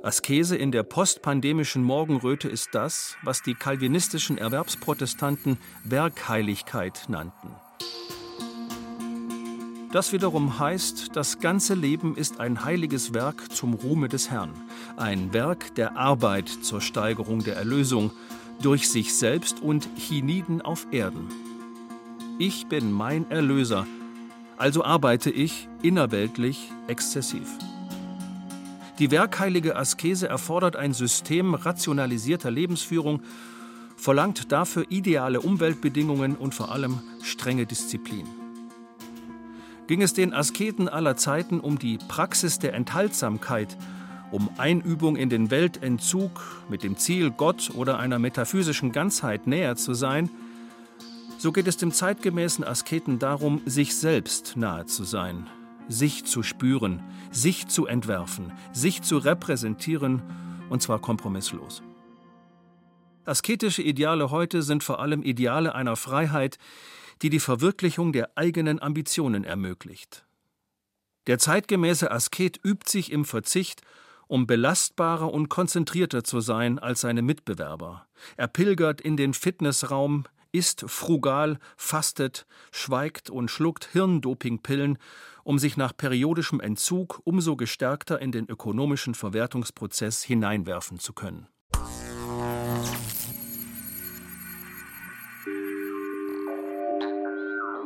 [0.04, 7.56] Askese in der postpandemischen Morgenröte ist das, was die kalvinistischen Erwerbsprotestanten Werkheiligkeit nannten.
[9.92, 14.54] Das wiederum heißt, das ganze Leben ist ein heiliges Werk zum Ruhme des Herrn,
[14.98, 18.12] ein Werk der Arbeit zur Steigerung der Erlösung
[18.62, 21.28] durch sich selbst und hienieden auf Erden.
[22.40, 23.86] Ich bin mein Erlöser,
[24.58, 27.48] also arbeite ich innerweltlich exzessiv.
[29.02, 33.24] Die werkheilige Askese erfordert ein System rationalisierter Lebensführung,
[33.96, 38.28] verlangt dafür ideale Umweltbedingungen und vor allem strenge Disziplin.
[39.88, 43.76] Ging es den Asketen aller Zeiten um die Praxis der Enthaltsamkeit,
[44.30, 49.96] um Einübung in den Weltentzug mit dem Ziel, Gott oder einer metaphysischen Ganzheit näher zu
[49.96, 50.30] sein,
[51.40, 55.48] So geht es dem zeitgemäßen Asketen darum, sich selbst nahe zu sein,
[55.92, 60.22] sich zu spüren, sich zu entwerfen, sich zu repräsentieren,
[60.70, 61.84] und zwar kompromisslos.
[63.26, 66.58] Asketische Ideale heute sind vor allem Ideale einer Freiheit,
[67.22, 70.26] die die Verwirklichung der eigenen Ambitionen ermöglicht.
[71.28, 73.82] Der zeitgemäße Asket übt sich im Verzicht,
[74.28, 78.08] um belastbarer und konzentrierter zu sein als seine Mitbewerber.
[78.38, 84.98] Er pilgert in den Fitnessraum, isst frugal, fastet, schweigt und schluckt Hirndopingpillen,
[85.44, 91.48] um sich nach periodischem Entzug umso gestärkter in den ökonomischen Verwertungsprozess hineinwerfen zu können.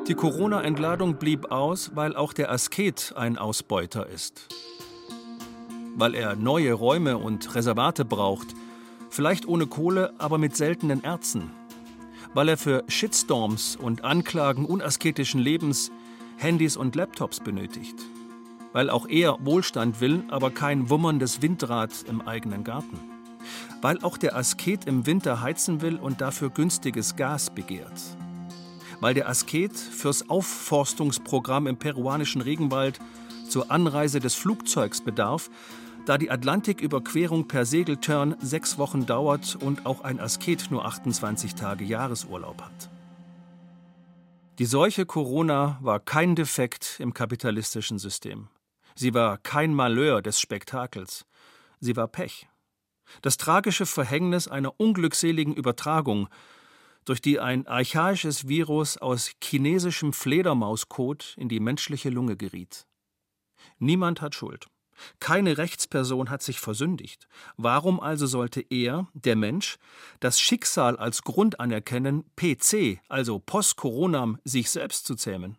[0.08, 4.48] Die Corona-Entladung blieb aus, weil auch der Asket ein Ausbeuter ist.
[5.96, 8.50] Weil er neue Räume und Reservate braucht,
[9.10, 11.50] vielleicht ohne Kohle, aber mit seltenen Erzen
[12.36, 15.90] weil er für Shitstorms und Anklagen unasketischen Lebens
[16.36, 17.96] Handys und Laptops benötigt.
[18.74, 23.00] Weil auch er Wohlstand will, aber kein wummerndes Windrad im eigenen Garten.
[23.82, 28.02] Weil auch der Asket im Winter heizen will und dafür günstiges Gas begehrt.
[29.00, 33.00] Weil der Asket fürs Aufforstungsprogramm im peruanischen Regenwald
[33.48, 35.50] zur Anreise des Flugzeugs bedarf,
[36.06, 41.84] da die Atlantiküberquerung per Segeltörn sechs Wochen dauert und auch ein Asket nur 28 Tage
[41.84, 42.90] Jahresurlaub hat.
[44.60, 48.48] Die Seuche Corona war kein Defekt im kapitalistischen System.
[48.96, 51.26] Sie war kein Malheur des Spektakels.
[51.80, 52.48] Sie war Pech.
[53.22, 56.30] Das tragische Verhängnis einer unglückseligen Übertragung,
[57.04, 62.88] durch die ein archaisches Virus aus chinesischem Fledermauskot in die menschliche Lunge geriet.
[63.78, 64.68] Niemand hat Schuld.
[65.20, 67.28] Keine Rechtsperson hat sich versündigt.
[67.58, 69.78] Warum also sollte er, der Mensch,
[70.20, 75.58] das Schicksal als Grund anerkennen, PC, also post-Coronam, sich selbst zu zähmen?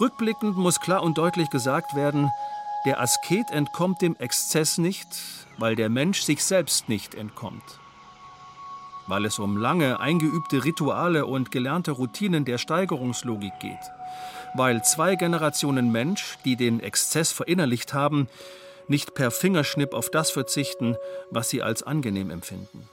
[0.00, 2.30] Rückblickend muss klar und deutlich gesagt werden,
[2.86, 5.06] der Asket entkommt dem Exzess nicht,
[5.58, 7.79] weil der Mensch sich selbst nicht entkommt
[9.10, 13.90] weil es um lange eingeübte Rituale und gelernte Routinen der Steigerungslogik geht,
[14.54, 18.28] weil zwei Generationen Mensch, die den Exzess verinnerlicht haben,
[18.88, 20.96] nicht per Fingerschnipp auf das verzichten,
[21.30, 22.88] was sie als angenehm empfinden.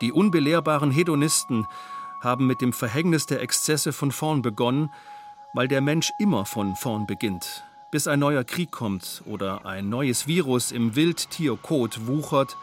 [0.00, 1.66] Die unbelehrbaren Hedonisten
[2.20, 4.90] haben mit dem Verhängnis der Exzesse von vorn begonnen,
[5.54, 10.26] weil der Mensch immer von vorn beginnt, bis ein neuer Krieg kommt oder ein neues
[10.26, 12.56] Virus im Wildtierkot wuchert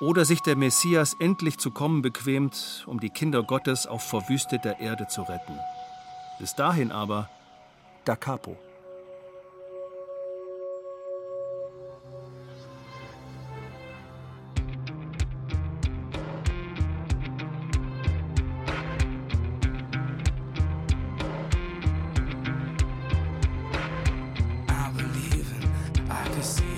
[0.00, 5.06] oder sich der Messias endlich zu kommen bequemt, um die Kinder Gottes auf verwüsteter Erde
[5.06, 5.58] zu retten.
[6.38, 7.30] Bis dahin aber
[8.04, 8.56] da capo.
[24.68, 26.73] I believe in, I can see.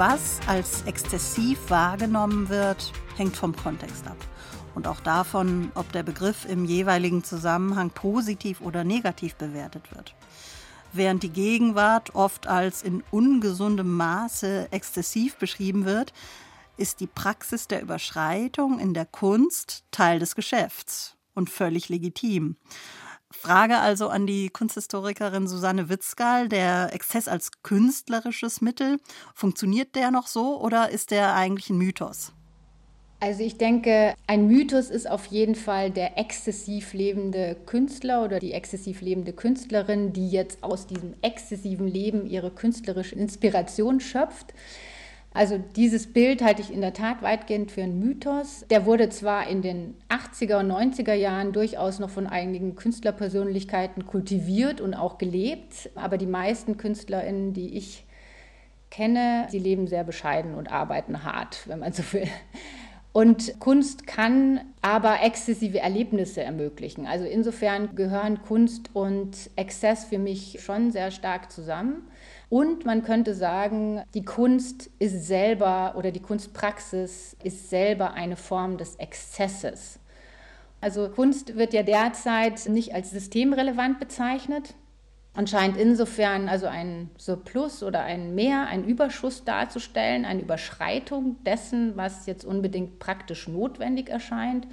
[0.00, 4.16] Was als exzessiv wahrgenommen wird, hängt vom Kontext ab.
[4.74, 10.14] Und auch davon, ob der Begriff im jeweiligen Zusammenhang positiv oder negativ bewertet wird.
[10.94, 16.14] Während die Gegenwart oft als in ungesundem Maße exzessiv beschrieben wird,
[16.78, 22.56] ist die Praxis der Überschreitung in der Kunst Teil des Geschäfts und völlig legitim.
[23.32, 28.98] Frage also an die Kunsthistorikerin Susanne Witzgal, der Exzess als künstlerisches Mittel,
[29.34, 32.32] funktioniert der noch so oder ist der eigentlich ein Mythos?
[33.22, 38.52] Also ich denke, ein Mythos ist auf jeden Fall der exzessiv lebende Künstler oder die
[38.52, 44.54] exzessiv lebende Künstlerin, die jetzt aus diesem exzessiven Leben ihre künstlerische Inspiration schöpft.
[45.32, 48.64] Also dieses Bild halte ich in der Tat weitgehend für einen Mythos.
[48.68, 54.80] Der wurde zwar in den 80er und 90er Jahren durchaus noch von einigen Künstlerpersönlichkeiten kultiviert
[54.80, 58.04] und auch gelebt, aber die meisten Künstlerinnen, die ich
[58.90, 62.26] kenne, sie leben sehr bescheiden und arbeiten hart, wenn man so will.
[63.12, 67.06] Und Kunst kann aber exzessive Erlebnisse ermöglichen.
[67.06, 72.02] Also insofern gehören Kunst und Exzess für mich schon sehr stark zusammen.
[72.50, 78.76] Und man könnte sagen, die Kunst ist selber oder die Kunstpraxis ist selber eine Form
[78.76, 80.00] des Exzesses.
[80.80, 84.74] Also Kunst wird ja derzeit nicht als systemrelevant bezeichnet
[85.36, 91.96] und scheint insofern also ein Surplus oder ein Mehr, ein Überschuss darzustellen, eine Überschreitung dessen,
[91.96, 94.66] was jetzt unbedingt praktisch notwendig erscheint,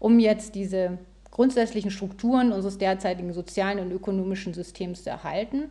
[0.00, 0.98] um jetzt diese
[1.30, 5.70] grundsätzlichen Strukturen unseres derzeitigen sozialen und ökonomischen Systems zu erhalten.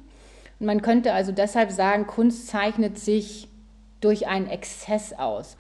[0.64, 3.48] Man könnte also deshalb sagen, Kunst zeichnet sich
[4.02, 5.58] durch einen Exzess aus.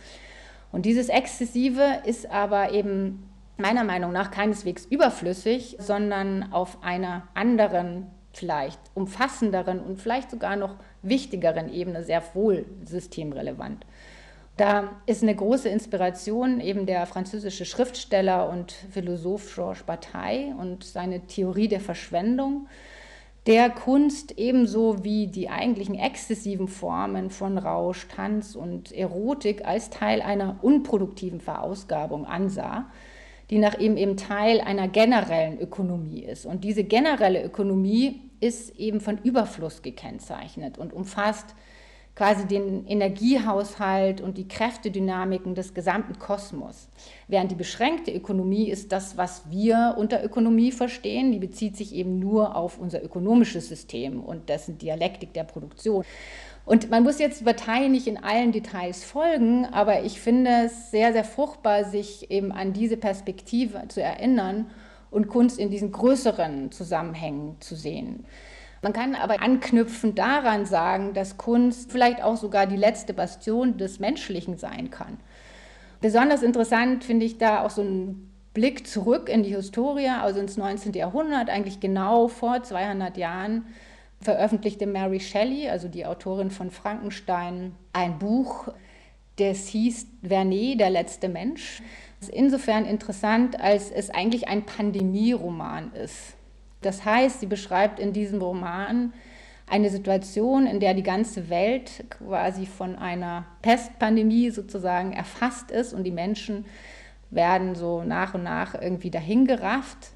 [0.71, 8.07] Und dieses Exzessive ist aber eben meiner Meinung nach keineswegs überflüssig, sondern auf einer anderen,
[8.33, 13.85] vielleicht umfassenderen und vielleicht sogar noch wichtigeren Ebene sehr wohl systemrelevant.
[14.57, 21.21] Da ist eine große Inspiration eben der französische Schriftsteller und Philosoph Georges Bataille und seine
[21.21, 22.67] Theorie der Verschwendung,
[23.45, 30.21] der Kunst ebenso wie die eigentlichen exzessiven Formen von Rausch, Tanz und Erotik als Teil
[30.21, 32.89] einer unproduktiven Verausgabung ansah,
[33.49, 36.45] die nach ihm eben Teil einer generellen Ökonomie ist.
[36.45, 41.55] Und diese generelle Ökonomie ist eben von Überfluss gekennzeichnet und umfasst
[42.15, 46.87] quasi den Energiehaushalt und die Kräftedynamiken des gesamten Kosmos.
[47.27, 52.19] Während die beschränkte Ökonomie ist das, was wir unter Ökonomie verstehen, die bezieht sich eben
[52.19, 56.05] nur auf unser ökonomisches System und dessen Dialektik der Produktion.
[56.65, 61.11] Und man muss jetzt Partei nicht in allen Details folgen, aber ich finde es sehr,
[61.13, 64.67] sehr fruchtbar, sich eben an diese Perspektive zu erinnern
[65.11, 68.25] und Kunst in diesen größeren Zusammenhängen zu sehen.
[68.83, 73.99] Man kann aber anknüpfend daran sagen, dass Kunst vielleicht auch sogar die letzte Bastion des
[73.99, 75.17] Menschlichen sein kann.
[76.01, 80.57] Besonders interessant finde ich da auch so ein Blick zurück in die Historie, also ins
[80.57, 80.91] 19.
[80.93, 83.65] Jahrhundert, eigentlich genau vor 200 Jahren
[84.19, 88.67] veröffentlichte Mary Shelley, also die Autorin von Frankenstein, ein Buch,
[89.37, 91.81] das hieß Vernet, der letzte Mensch.
[92.19, 96.35] Das ist insofern interessant, als es eigentlich ein Pandemieroman ist.
[96.85, 99.13] Das heißt, sie beschreibt in diesem Roman
[99.67, 106.03] eine Situation, in der die ganze Welt quasi von einer Pestpandemie sozusagen erfasst ist und
[106.03, 106.65] die Menschen
[107.31, 110.11] werden so nach und nach irgendwie dahingerafft.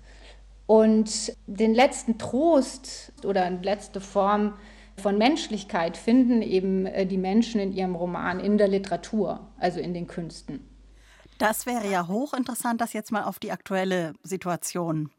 [0.68, 4.53] Und den letzten Trost oder letzte Form
[4.97, 9.93] von Menschlichkeit finden eben äh, die Menschen in ihrem Roman in der Literatur, also in
[9.93, 10.68] den Künsten.
[11.38, 15.11] Das wäre ja hochinteressant, das jetzt mal auf die aktuelle Situation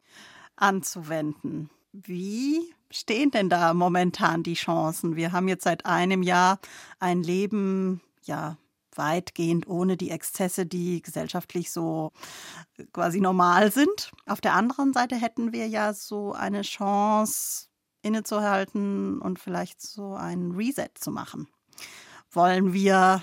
[0.60, 1.70] anzuwenden.
[1.92, 5.16] Wie stehen denn da momentan die Chancen?
[5.16, 6.58] Wir haben jetzt seit einem Jahr
[7.00, 8.56] ein Leben, ja,
[8.94, 12.12] weitgehend ohne die Exzesse, die gesellschaftlich so
[12.92, 14.10] quasi normal sind.
[14.26, 17.68] Auf der anderen Seite hätten wir ja so eine Chance,
[18.02, 21.48] innezuhalten und vielleicht so einen Reset zu machen.
[22.30, 23.22] Wollen wir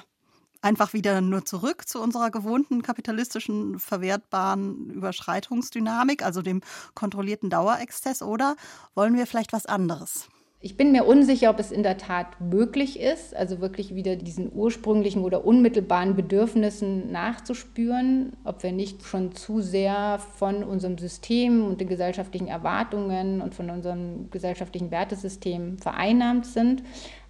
[0.66, 6.61] einfach wieder nur zurück zu unserer gewohnten kapitalistischen verwertbaren Überschreitungsdynamik, also dem
[6.95, 8.55] kontrollierten Dauerexzess, oder
[8.95, 10.28] wollen wir vielleicht was anderes?
[10.61, 14.51] Ich bin mir unsicher, ob es in der Tat möglich ist, also wirklich wieder diesen
[14.51, 21.80] ursprünglichen oder unmittelbaren Bedürfnissen nachzuspüren, ob wir nicht schon zu sehr von unserem System und
[21.80, 26.82] den gesellschaftlichen Erwartungen und von unserem gesellschaftlichen Wertesystem vereinnahmt sind.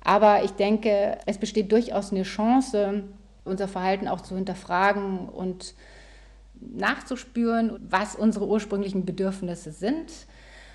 [0.02, 3.04] Aber ich denke, es besteht durchaus eine Chance,
[3.46, 5.76] unser Verhalten auch zu hinterfragen und
[6.60, 10.12] nachzuspüren, was unsere ursprünglichen Bedürfnisse sind.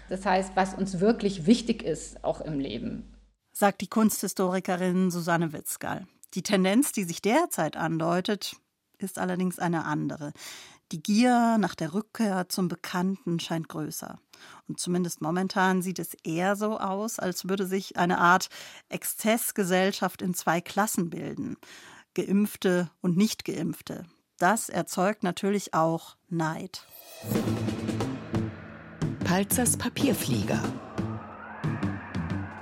[0.08, 3.04] Das heißt, was uns wirklich wichtig ist, auch im Leben.
[3.52, 6.06] Sagt die Kunsthistorikerin Susanne Witzgal.
[6.34, 8.56] Die Tendenz, die sich derzeit andeutet,
[8.98, 10.32] ist allerdings eine andere.
[10.92, 14.18] Die Gier nach der Rückkehr zum Bekannten scheint größer.
[14.66, 18.48] Und zumindest momentan sieht es eher so aus, als würde sich eine Art
[18.88, 21.56] Exzessgesellschaft in zwei Klassen bilden.
[22.14, 24.04] Geimpfte und Nichtgeimpfte.
[24.38, 26.86] Das erzeugt natürlich auch Neid.
[29.24, 30.62] Palzers Papierflieger.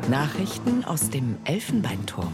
[0.08, 2.32] Nachrichten aus dem Elfenbeinturm.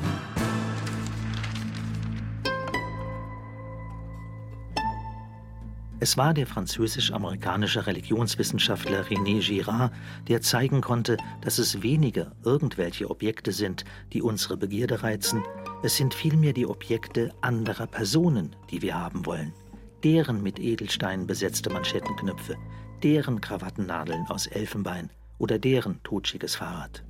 [6.05, 9.91] Es war der französisch-amerikanische Religionswissenschaftler René Girard,
[10.29, 15.43] der zeigen konnte, dass es weniger irgendwelche Objekte sind, die unsere Begierde reizen,
[15.83, 19.55] es sind vielmehr die Objekte anderer Personen, die wir haben wollen.
[20.03, 22.59] Deren mit Edelsteinen besetzte Manschettenknöpfe,
[23.03, 27.03] deren Krawattennadeln aus Elfenbein oder deren totschiges Fahrrad.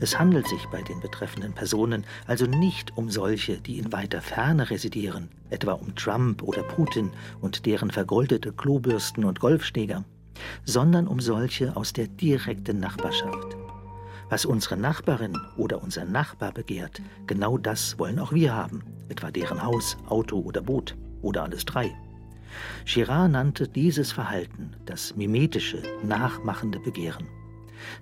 [0.00, 4.70] Es handelt sich bei den betreffenden Personen also nicht um solche, die in weiter Ferne
[4.70, 7.10] residieren, etwa um Trump oder Putin
[7.40, 10.04] und deren vergoldete Klobürsten und Golfschläger,
[10.64, 13.56] sondern um solche aus der direkten Nachbarschaft.
[14.30, 19.62] Was unsere Nachbarin oder unser Nachbar begehrt, genau das wollen auch wir haben, etwa deren
[19.62, 21.94] Haus, Auto oder Boot oder alles drei.
[22.86, 27.26] Girard nannte dieses Verhalten das mimetische, nachmachende Begehren.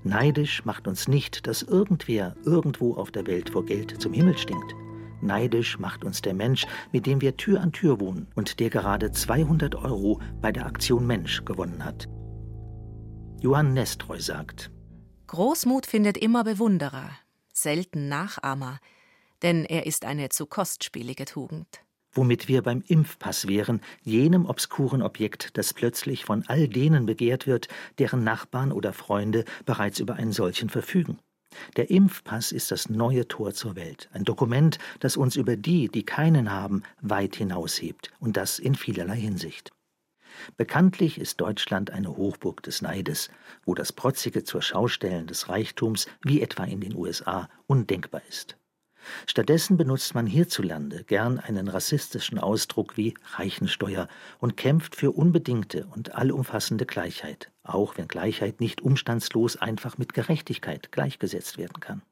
[0.05, 4.75] Neidisch macht uns nicht, dass irgendwer irgendwo auf der Welt vor Geld zum Himmel stinkt.
[5.21, 9.13] Neidisch macht uns der Mensch, mit dem wir Tür an Tür wohnen und der gerade
[9.13, 12.09] 200 Euro bei der Aktion Mensch gewonnen hat.
[13.41, 14.71] Johann Nestreu sagt:
[15.27, 17.11] Großmut findet immer Bewunderer,
[17.53, 18.79] selten Nachahmer,
[19.43, 25.57] denn er ist eine zu kostspielige Tugend womit wir beim Impfpass wären, jenem obskuren Objekt,
[25.57, 30.69] das plötzlich von all denen begehrt wird, deren Nachbarn oder Freunde bereits über einen solchen
[30.69, 31.19] verfügen.
[31.77, 36.05] Der Impfpass ist das neue Tor zur Welt, ein Dokument, das uns über die, die
[36.05, 39.73] keinen haben, weit hinaushebt, und das in vielerlei Hinsicht.
[40.57, 43.31] Bekanntlich ist Deutschland eine Hochburg des Neides,
[43.65, 48.57] wo das Protzige zur Schaustellen des Reichtums, wie etwa in den USA, undenkbar ist.
[49.27, 56.15] Stattdessen benutzt man hierzulande gern einen rassistischen Ausdruck wie Reichensteuer und kämpft für unbedingte und
[56.15, 62.03] allumfassende Gleichheit, auch wenn Gleichheit nicht umstandslos einfach mit Gerechtigkeit gleichgesetzt werden kann.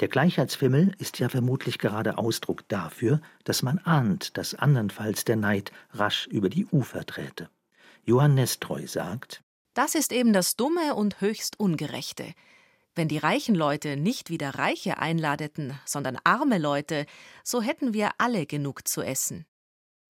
[0.00, 5.72] Der Gleichheitsfimmel ist ja vermutlich gerade Ausdruck dafür, dass man ahnt, dass andernfalls der Neid
[5.92, 7.48] rasch über die Ufer träte.
[8.04, 9.42] Johann Nestreu sagt,
[9.74, 12.34] Das ist eben das Dumme und höchst Ungerechte.
[12.94, 17.06] Wenn die reichen Leute nicht wieder Reiche einladeten, sondern arme Leute,
[17.44, 19.46] so hätten wir alle genug zu essen.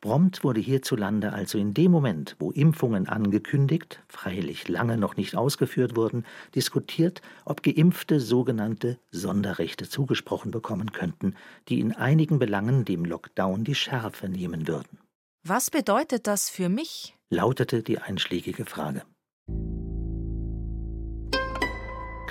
[0.00, 5.94] Prompt wurde hierzulande also in dem Moment, wo Impfungen angekündigt, freilich lange noch nicht ausgeführt
[5.94, 6.24] wurden,
[6.54, 11.34] diskutiert, ob Geimpfte sogenannte Sonderrechte zugesprochen bekommen könnten,
[11.68, 14.98] die in einigen Belangen dem Lockdown die Schärfe nehmen würden.
[15.42, 17.14] Was bedeutet das für mich?
[17.28, 19.02] lautete die einschlägige Frage.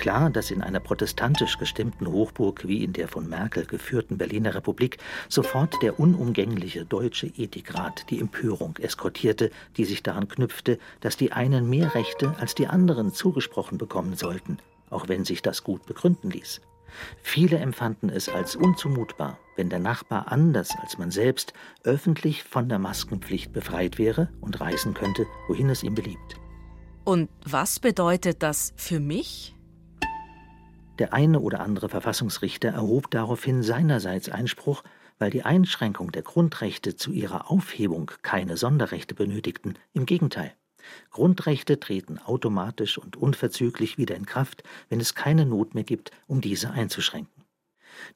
[0.00, 4.96] Klar, dass in einer protestantisch gestimmten Hochburg wie in der von Merkel geführten Berliner Republik
[5.28, 11.68] sofort der unumgängliche deutsche Ethikrat die Empörung eskortierte, die sich daran knüpfte, dass die einen
[11.68, 14.56] mehr Rechte als die anderen zugesprochen bekommen sollten,
[14.88, 16.62] auch wenn sich das gut begründen ließ.
[17.22, 21.52] Viele empfanden es als unzumutbar, wenn der Nachbar anders als man selbst
[21.84, 26.36] öffentlich von der Maskenpflicht befreit wäre und reisen könnte, wohin es ihm beliebt.
[27.04, 29.54] Und was bedeutet das für mich?
[31.00, 34.84] Der eine oder andere Verfassungsrichter erhob daraufhin seinerseits Einspruch,
[35.18, 39.78] weil die Einschränkung der Grundrechte zu ihrer Aufhebung keine Sonderrechte benötigten.
[39.94, 40.52] Im Gegenteil.
[41.10, 46.42] Grundrechte treten automatisch und unverzüglich wieder in Kraft, wenn es keine Not mehr gibt, um
[46.42, 47.44] diese einzuschränken.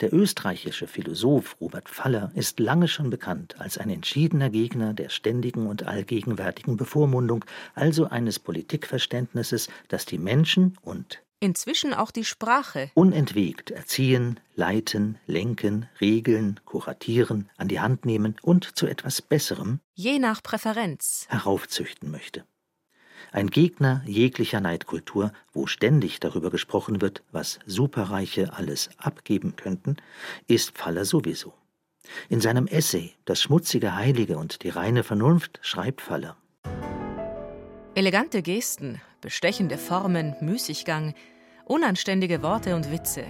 [0.01, 5.69] Der österreichische Philosoph Robert Faller ist lange schon bekannt als ein entschiedener Gegner der ständigen
[5.69, 12.91] und allgegenwärtigen Bevormundung, also eines Politikverständnisses, das die Menschen und Inzwischen auch die Sprache.
[12.95, 20.19] Unentwegt erziehen, leiten, lenken, regeln, kuratieren, an die Hand nehmen und zu etwas Besserem, je
[20.19, 22.45] nach Präferenz, heraufzüchten möchte.
[23.33, 29.97] Ein Gegner jeglicher Neidkultur, wo ständig darüber gesprochen wird, was Superreiche alles abgeben könnten,
[30.47, 31.53] ist Faller sowieso.
[32.29, 36.37] In seinem Essay Das schmutzige Heilige und die reine Vernunft schreibt Faller.
[37.97, 41.15] Elegante Gesten, bestechende Formen, Müßiggang,
[41.65, 43.25] Unanständige Worte und Witze.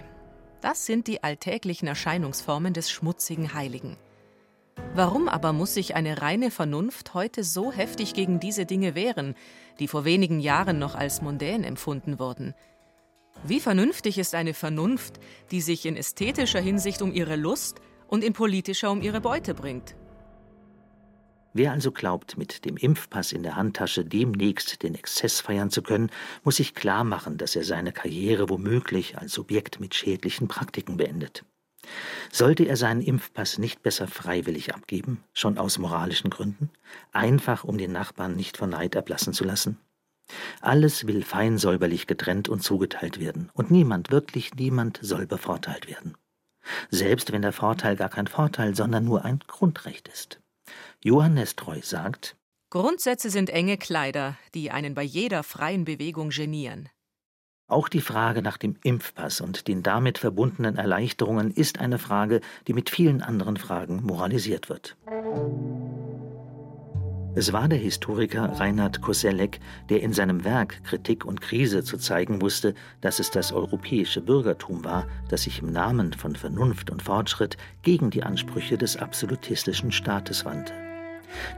[0.60, 3.96] Das sind die alltäglichen Erscheinungsformen des schmutzigen Heiligen.
[4.92, 9.36] Warum aber muss sich eine reine Vernunft heute so heftig gegen diese Dinge wehren,
[9.78, 12.54] die vor wenigen Jahren noch als mondän empfunden wurden?
[13.44, 15.20] Wie vernünftig ist eine Vernunft,
[15.52, 19.94] die sich in ästhetischer Hinsicht um ihre Lust und ihn politischer um ihre Beute bringt.
[21.56, 26.10] Wer also glaubt, mit dem Impfpass in der Handtasche demnächst den Exzess feiern zu können,
[26.42, 31.44] muss sich klar machen, dass er seine Karriere womöglich als Subjekt mit schädlichen Praktiken beendet.
[32.32, 36.70] Sollte er seinen Impfpass nicht besser freiwillig abgeben, schon aus moralischen Gründen,
[37.12, 39.78] einfach um den Nachbarn nicht von Neid erblassen zu lassen?
[40.60, 46.16] Alles will fein säuberlich getrennt und zugeteilt werden, und niemand, wirklich niemand soll bevorteilt werden.
[46.90, 50.40] Selbst wenn der Vorteil gar kein Vorteil, sondern nur ein Grundrecht ist.
[51.06, 52.34] Johann Nestreu sagt,
[52.70, 56.88] Grundsätze sind enge Kleider, die einen bei jeder freien Bewegung genieren.
[57.68, 62.72] Auch die Frage nach dem Impfpass und den damit verbundenen Erleichterungen ist eine Frage, die
[62.72, 64.96] mit vielen anderen Fragen moralisiert wird.
[67.36, 72.40] Es war der Historiker Reinhard Koselleck, der in seinem Werk Kritik und Krise zu zeigen
[72.40, 77.58] wusste, dass es das europäische Bürgertum war, das sich im Namen von Vernunft und Fortschritt
[77.82, 80.83] gegen die Ansprüche des absolutistischen Staates wandte.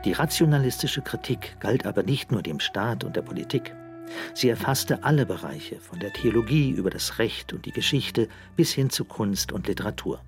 [0.05, 3.75] Die rationalistische Kritik galt aber nicht nur dem Staat und der Politik.
[4.35, 8.91] Sie erfasste alle Bereiche, von der Theologie über das Recht und die Geschichte bis hin
[8.91, 10.21] zu Kunst und Literatur.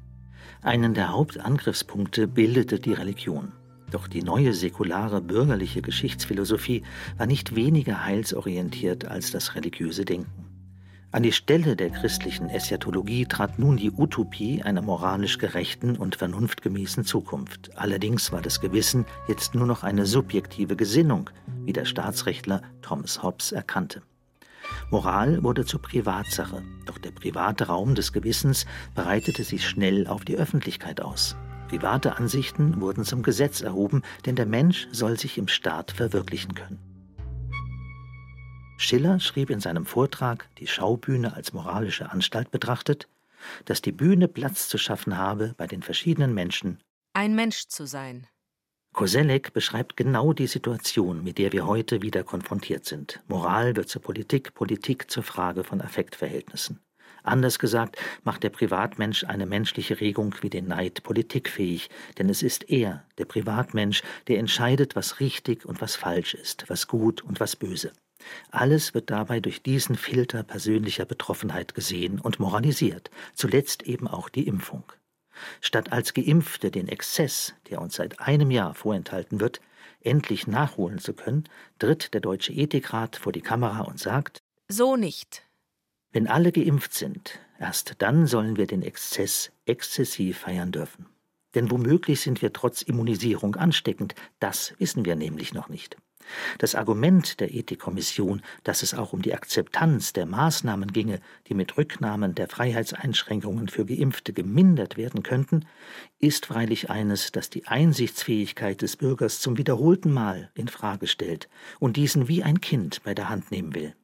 [0.62, 3.52] Einen der Hauptangriffspunkte bildete die Religion.
[3.90, 6.82] Doch die neue säkulare bürgerliche Geschichtsphilosophie
[7.16, 10.47] war nicht weniger heilsorientiert als das religiöse Denken.
[11.10, 17.06] An die Stelle der christlichen Eschatologie trat nun die Utopie einer moralisch gerechten und vernunftgemäßen
[17.06, 17.70] Zukunft.
[17.78, 21.30] Allerdings war das Gewissen jetzt nur noch eine subjektive Gesinnung,
[21.64, 24.02] wie der Staatsrechtler Thomas Hobbes erkannte.
[24.90, 30.36] Moral wurde zur Privatsache, doch der private Raum des Gewissens breitete sich schnell auf die
[30.36, 31.36] Öffentlichkeit aus.
[31.68, 36.87] Private Ansichten wurden zum Gesetz erhoben, denn der Mensch soll sich im Staat verwirklichen können.
[38.80, 43.08] Schiller schrieb in seinem Vortrag Die Schaubühne als moralische Anstalt betrachtet,
[43.64, 46.78] dass die Bühne Platz zu schaffen habe bei den verschiedenen Menschen.
[47.12, 48.28] Ein Mensch zu sein.
[48.94, 53.20] Koselleck beschreibt genau die Situation, mit der wir heute wieder konfrontiert sind.
[53.26, 56.80] Moral wird zur Politik, Politik zur Frage von Affektverhältnissen.
[57.24, 62.70] Anders gesagt, macht der Privatmensch eine menschliche Regung wie den Neid politikfähig, denn es ist
[62.70, 67.56] er, der Privatmensch, der entscheidet, was richtig und was falsch ist, was gut und was
[67.56, 67.92] böse.
[68.50, 74.46] Alles wird dabei durch diesen Filter persönlicher Betroffenheit gesehen und moralisiert, zuletzt eben auch die
[74.46, 74.84] Impfung.
[75.60, 79.60] Statt als Geimpfte den Exzess, der uns seit einem Jahr vorenthalten wird,
[80.00, 81.44] endlich nachholen zu können,
[81.78, 85.42] tritt der Deutsche Ethikrat vor die Kamera und sagt So nicht.
[86.10, 91.06] Wenn alle geimpft sind, erst dann sollen wir den Exzess exzessiv feiern dürfen.
[91.54, 95.96] Denn womöglich sind wir trotz Immunisierung ansteckend, das wissen wir nämlich noch nicht.
[96.58, 101.76] Das Argument der Ethikkommission, dass es auch um die Akzeptanz der Maßnahmen ginge, die mit
[101.76, 105.66] Rücknahmen der Freiheitseinschränkungen für Geimpfte gemindert werden könnten,
[106.18, 111.48] ist freilich eines, das die Einsichtsfähigkeit des Bürgers zum wiederholten Mal in Frage stellt
[111.78, 113.94] und diesen wie ein Kind bei der Hand nehmen will.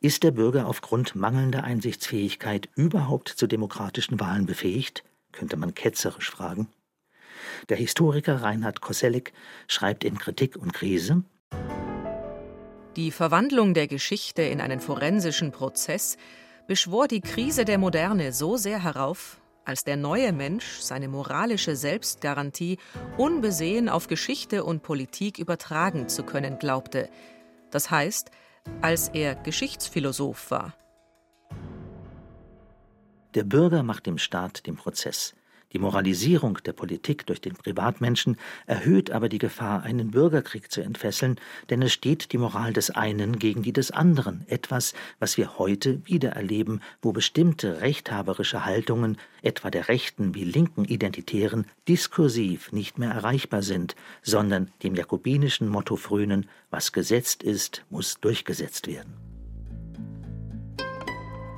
[0.00, 5.04] Ist der Bürger aufgrund mangelnder Einsichtsfähigkeit überhaupt zu demokratischen Wahlen befähigt?
[5.32, 6.68] könnte man ketzerisch fragen.
[7.68, 9.32] Der Historiker Reinhard Koselleck
[9.68, 11.22] schreibt in Kritik und Krise
[12.98, 16.16] Die Verwandlung der Geschichte in einen forensischen Prozess
[16.66, 22.76] beschwor die Krise der Moderne so sehr herauf, als der neue Mensch seine moralische Selbstgarantie
[23.16, 27.08] unbesehen auf Geschichte und Politik übertragen zu können glaubte.
[27.70, 28.32] Das heißt,
[28.82, 30.74] als er Geschichtsphilosoph war.
[33.34, 35.36] Der Bürger macht dem Staat den Prozess.
[35.74, 41.36] Die Moralisierung der Politik durch den Privatmenschen erhöht aber die Gefahr, einen Bürgerkrieg zu entfesseln,
[41.68, 46.00] denn es steht die Moral des einen gegen die des anderen, etwas, was wir heute
[46.06, 53.10] wieder erleben, wo bestimmte rechthaberische Haltungen, etwa der rechten wie linken Identitären, diskursiv nicht mehr
[53.10, 59.27] erreichbar sind, sondern dem jakobinischen Motto frönen, was gesetzt ist, muss durchgesetzt werden.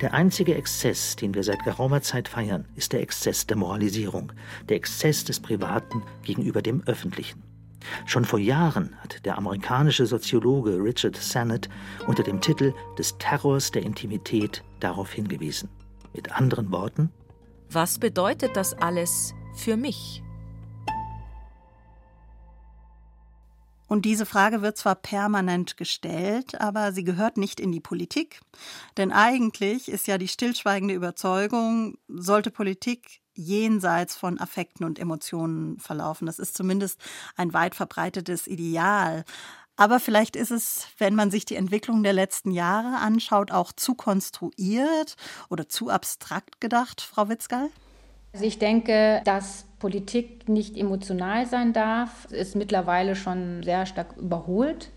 [0.00, 4.32] Der einzige Exzess, den wir seit geraumer Zeit feiern, ist der Exzess der Moralisierung,
[4.68, 7.42] der Exzess des Privaten gegenüber dem Öffentlichen.
[8.06, 11.68] Schon vor Jahren hat der amerikanische Soziologe Richard Sennett
[12.06, 15.68] unter dem Titel des Terrors der Intimität darauf hingewiesen.
[16.14, 17.10] Mit anderen Worten,
[17.70, 20.22] was bedeutet das alles für mich?
[23.90, 28.40] Und diese Frage wird zwar permanent gestellt, aber sie gehört nicht in die Politik.
[28.96, 36.26] Denn eigentlich ist ja die stillschweigende Überzeugung, sollte Politik jenseits von Affekten und Emotionen verlaufen.
[36.26, 37.00] Das ist zumindest
[37.34, 39.24] ein weit verbreitetes Ideal.
[39.74, 43.96] Aber vielleicht ist es, wenn man sich die Entwicklung der letzten Jahre anschaut, auch zu
[43.96, 45.16] konstruiert
[45.48, 47.70] oder zu abstrakt gedacht, Frau Witzgall?
[48.32, 54.90] Also ich denke, dass Politik nicht emotional sein darf, ist mittlerweile schon sehr stark überholt,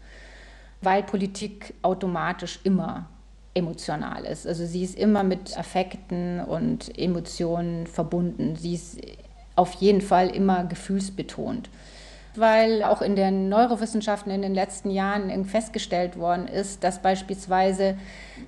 [0.82, 3.10] weil Politik automatisch immer
[3.56, 4.46] emotional ist.
[4.46, 8.56] Also sie ist immer mit Affekten und Emotionen verbunden.
[8.56, 9.00] Sie ist
[9.56, 11.70] auf jeden Fall immer gefühlsbetont
[12.36, 17.98] weil auch in den Neurowissenschaften in den letzten Jahren festgestellt worden ist, dass beispielsweise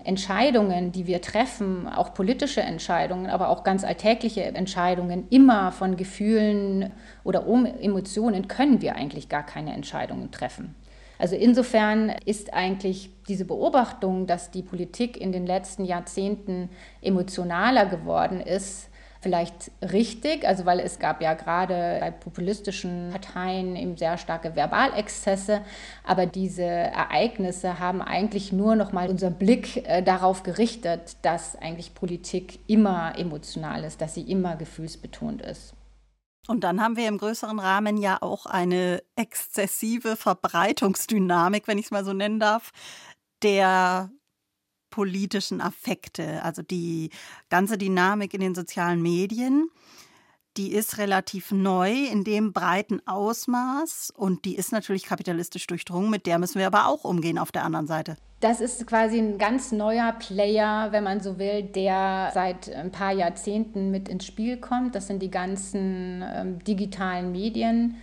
[0.04, 6.92] Entscheidungen, die wir treffen, auch politische Entscheidungen, aber auch ganz alltägliche Entscheidungen, immer von Gefühlen
[7.24, 10.76] oder um Emotionen können wir eigentlich gar keine Entscheidungen treffen.
[11.18, 16.70] Also insofern ist eigentlich diese Beobachtung, dass die Politik in den letzten Jahrzehnten
[17.02, 18.90] emotionaler geworden ist,
[19.26, 25.62] vielleicht richtig, also weil es gab ja gerade bei populistischen Parteien eben sehr starke Verbalexzesse,
[26.04, 31.96] aber diese Ereignisse haben eigentlich nur noch mal unser Blick äh, darauf gerichtet, dass eigentlich
[31.96, 35.74] Politik immer emotional ist, dass sie immer gefühlsbetont ist.
[36.48, 41.92] Und dann haben wir im größeren Rahmen ja auch eine exzessive Verbreitungsdynamik, wenn ich es
[41.92, 42.70] mal so nennen darf,
[43.42, 44.12] der
[44.96, 47.10] politischen Affekte, also die
[47.50, 49.70] ganze Dynamik in den sozialen Medien.
[50.56, 56.26] Die ist relativ neu in dem breiten Ausmaß und die ist natürlich kapitalistisch durchdrungen, mit
[56.26, 58.16] der müssen wir aber auch umgehen auf der anderen Seite.
[58.40, 63.12] Das ist quasi ein ganz neuer Player, wenn man so will, der seit ein paar
[63.12, 64.96] Jahrzehnten mit ins Spiel kommt.
[64.96, 67.98] Das sind die ganzen ähm, digitalen Medien,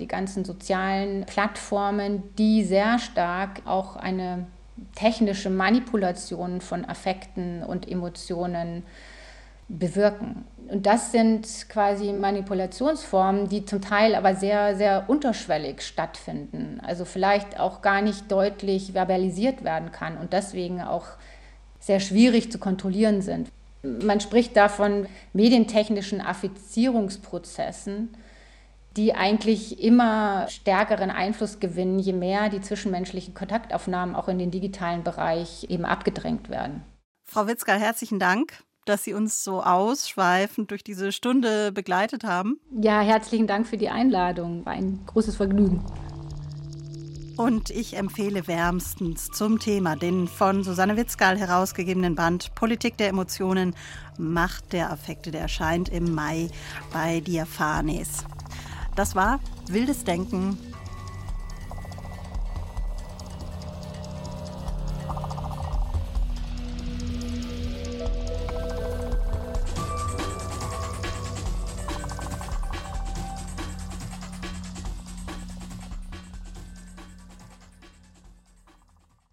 [0.00, 4.48] die ganzen sozialen Plattformen, die sehr stark auch eine
[4.94, 8.84] technische Manipulationen von Affekten und Emotionen
[9.68, 10.44] bewirken.
[10.68, 16.80] Und das sind quasi Manipulationsformen, die zum Teil aber sehr, sehr unterschwellig stattfinden.
[16.82, 21.06] Also vielleicht auch gar nicht deutlich verbalisiert werden kann und deswegen auch
[21.80, 23.48] sehr schwierig zu kontrollieren sind.
[23.82, 28.10] Man spricht da von medientechnischen Affizierungsprozessen
[28.96, 35.02] die eigentlich immer stärkeren Einfluss gewinnen, je mehr die zwischenmenschlichen Kontaktaufnahmen auch in den digitalen
[35.02, 36.82] Bereich eben abgedrängt werden.
[37.24, 42.58] Frau Witzka, herzlichen Dank dass Sie uns so ausschweifend durch diese Stunde begleitet haben.
[42.80, 44.66] Ja, herzlichen Dank für die Einladung.
[44.66, 45.84] War ein großes Vergnügen.
[47.36, 53.74] Und ich empfehle wärmstens zum Thema den von Susanne Witzgal herausgegebenen Band Politik der Emotionen,
[54.18, 56.50] Macht der Affekte, der erscheint im Mai
[56.92, 58.24] bei Diaphanes.
[58.94, 60.58] Das war Wildes Denken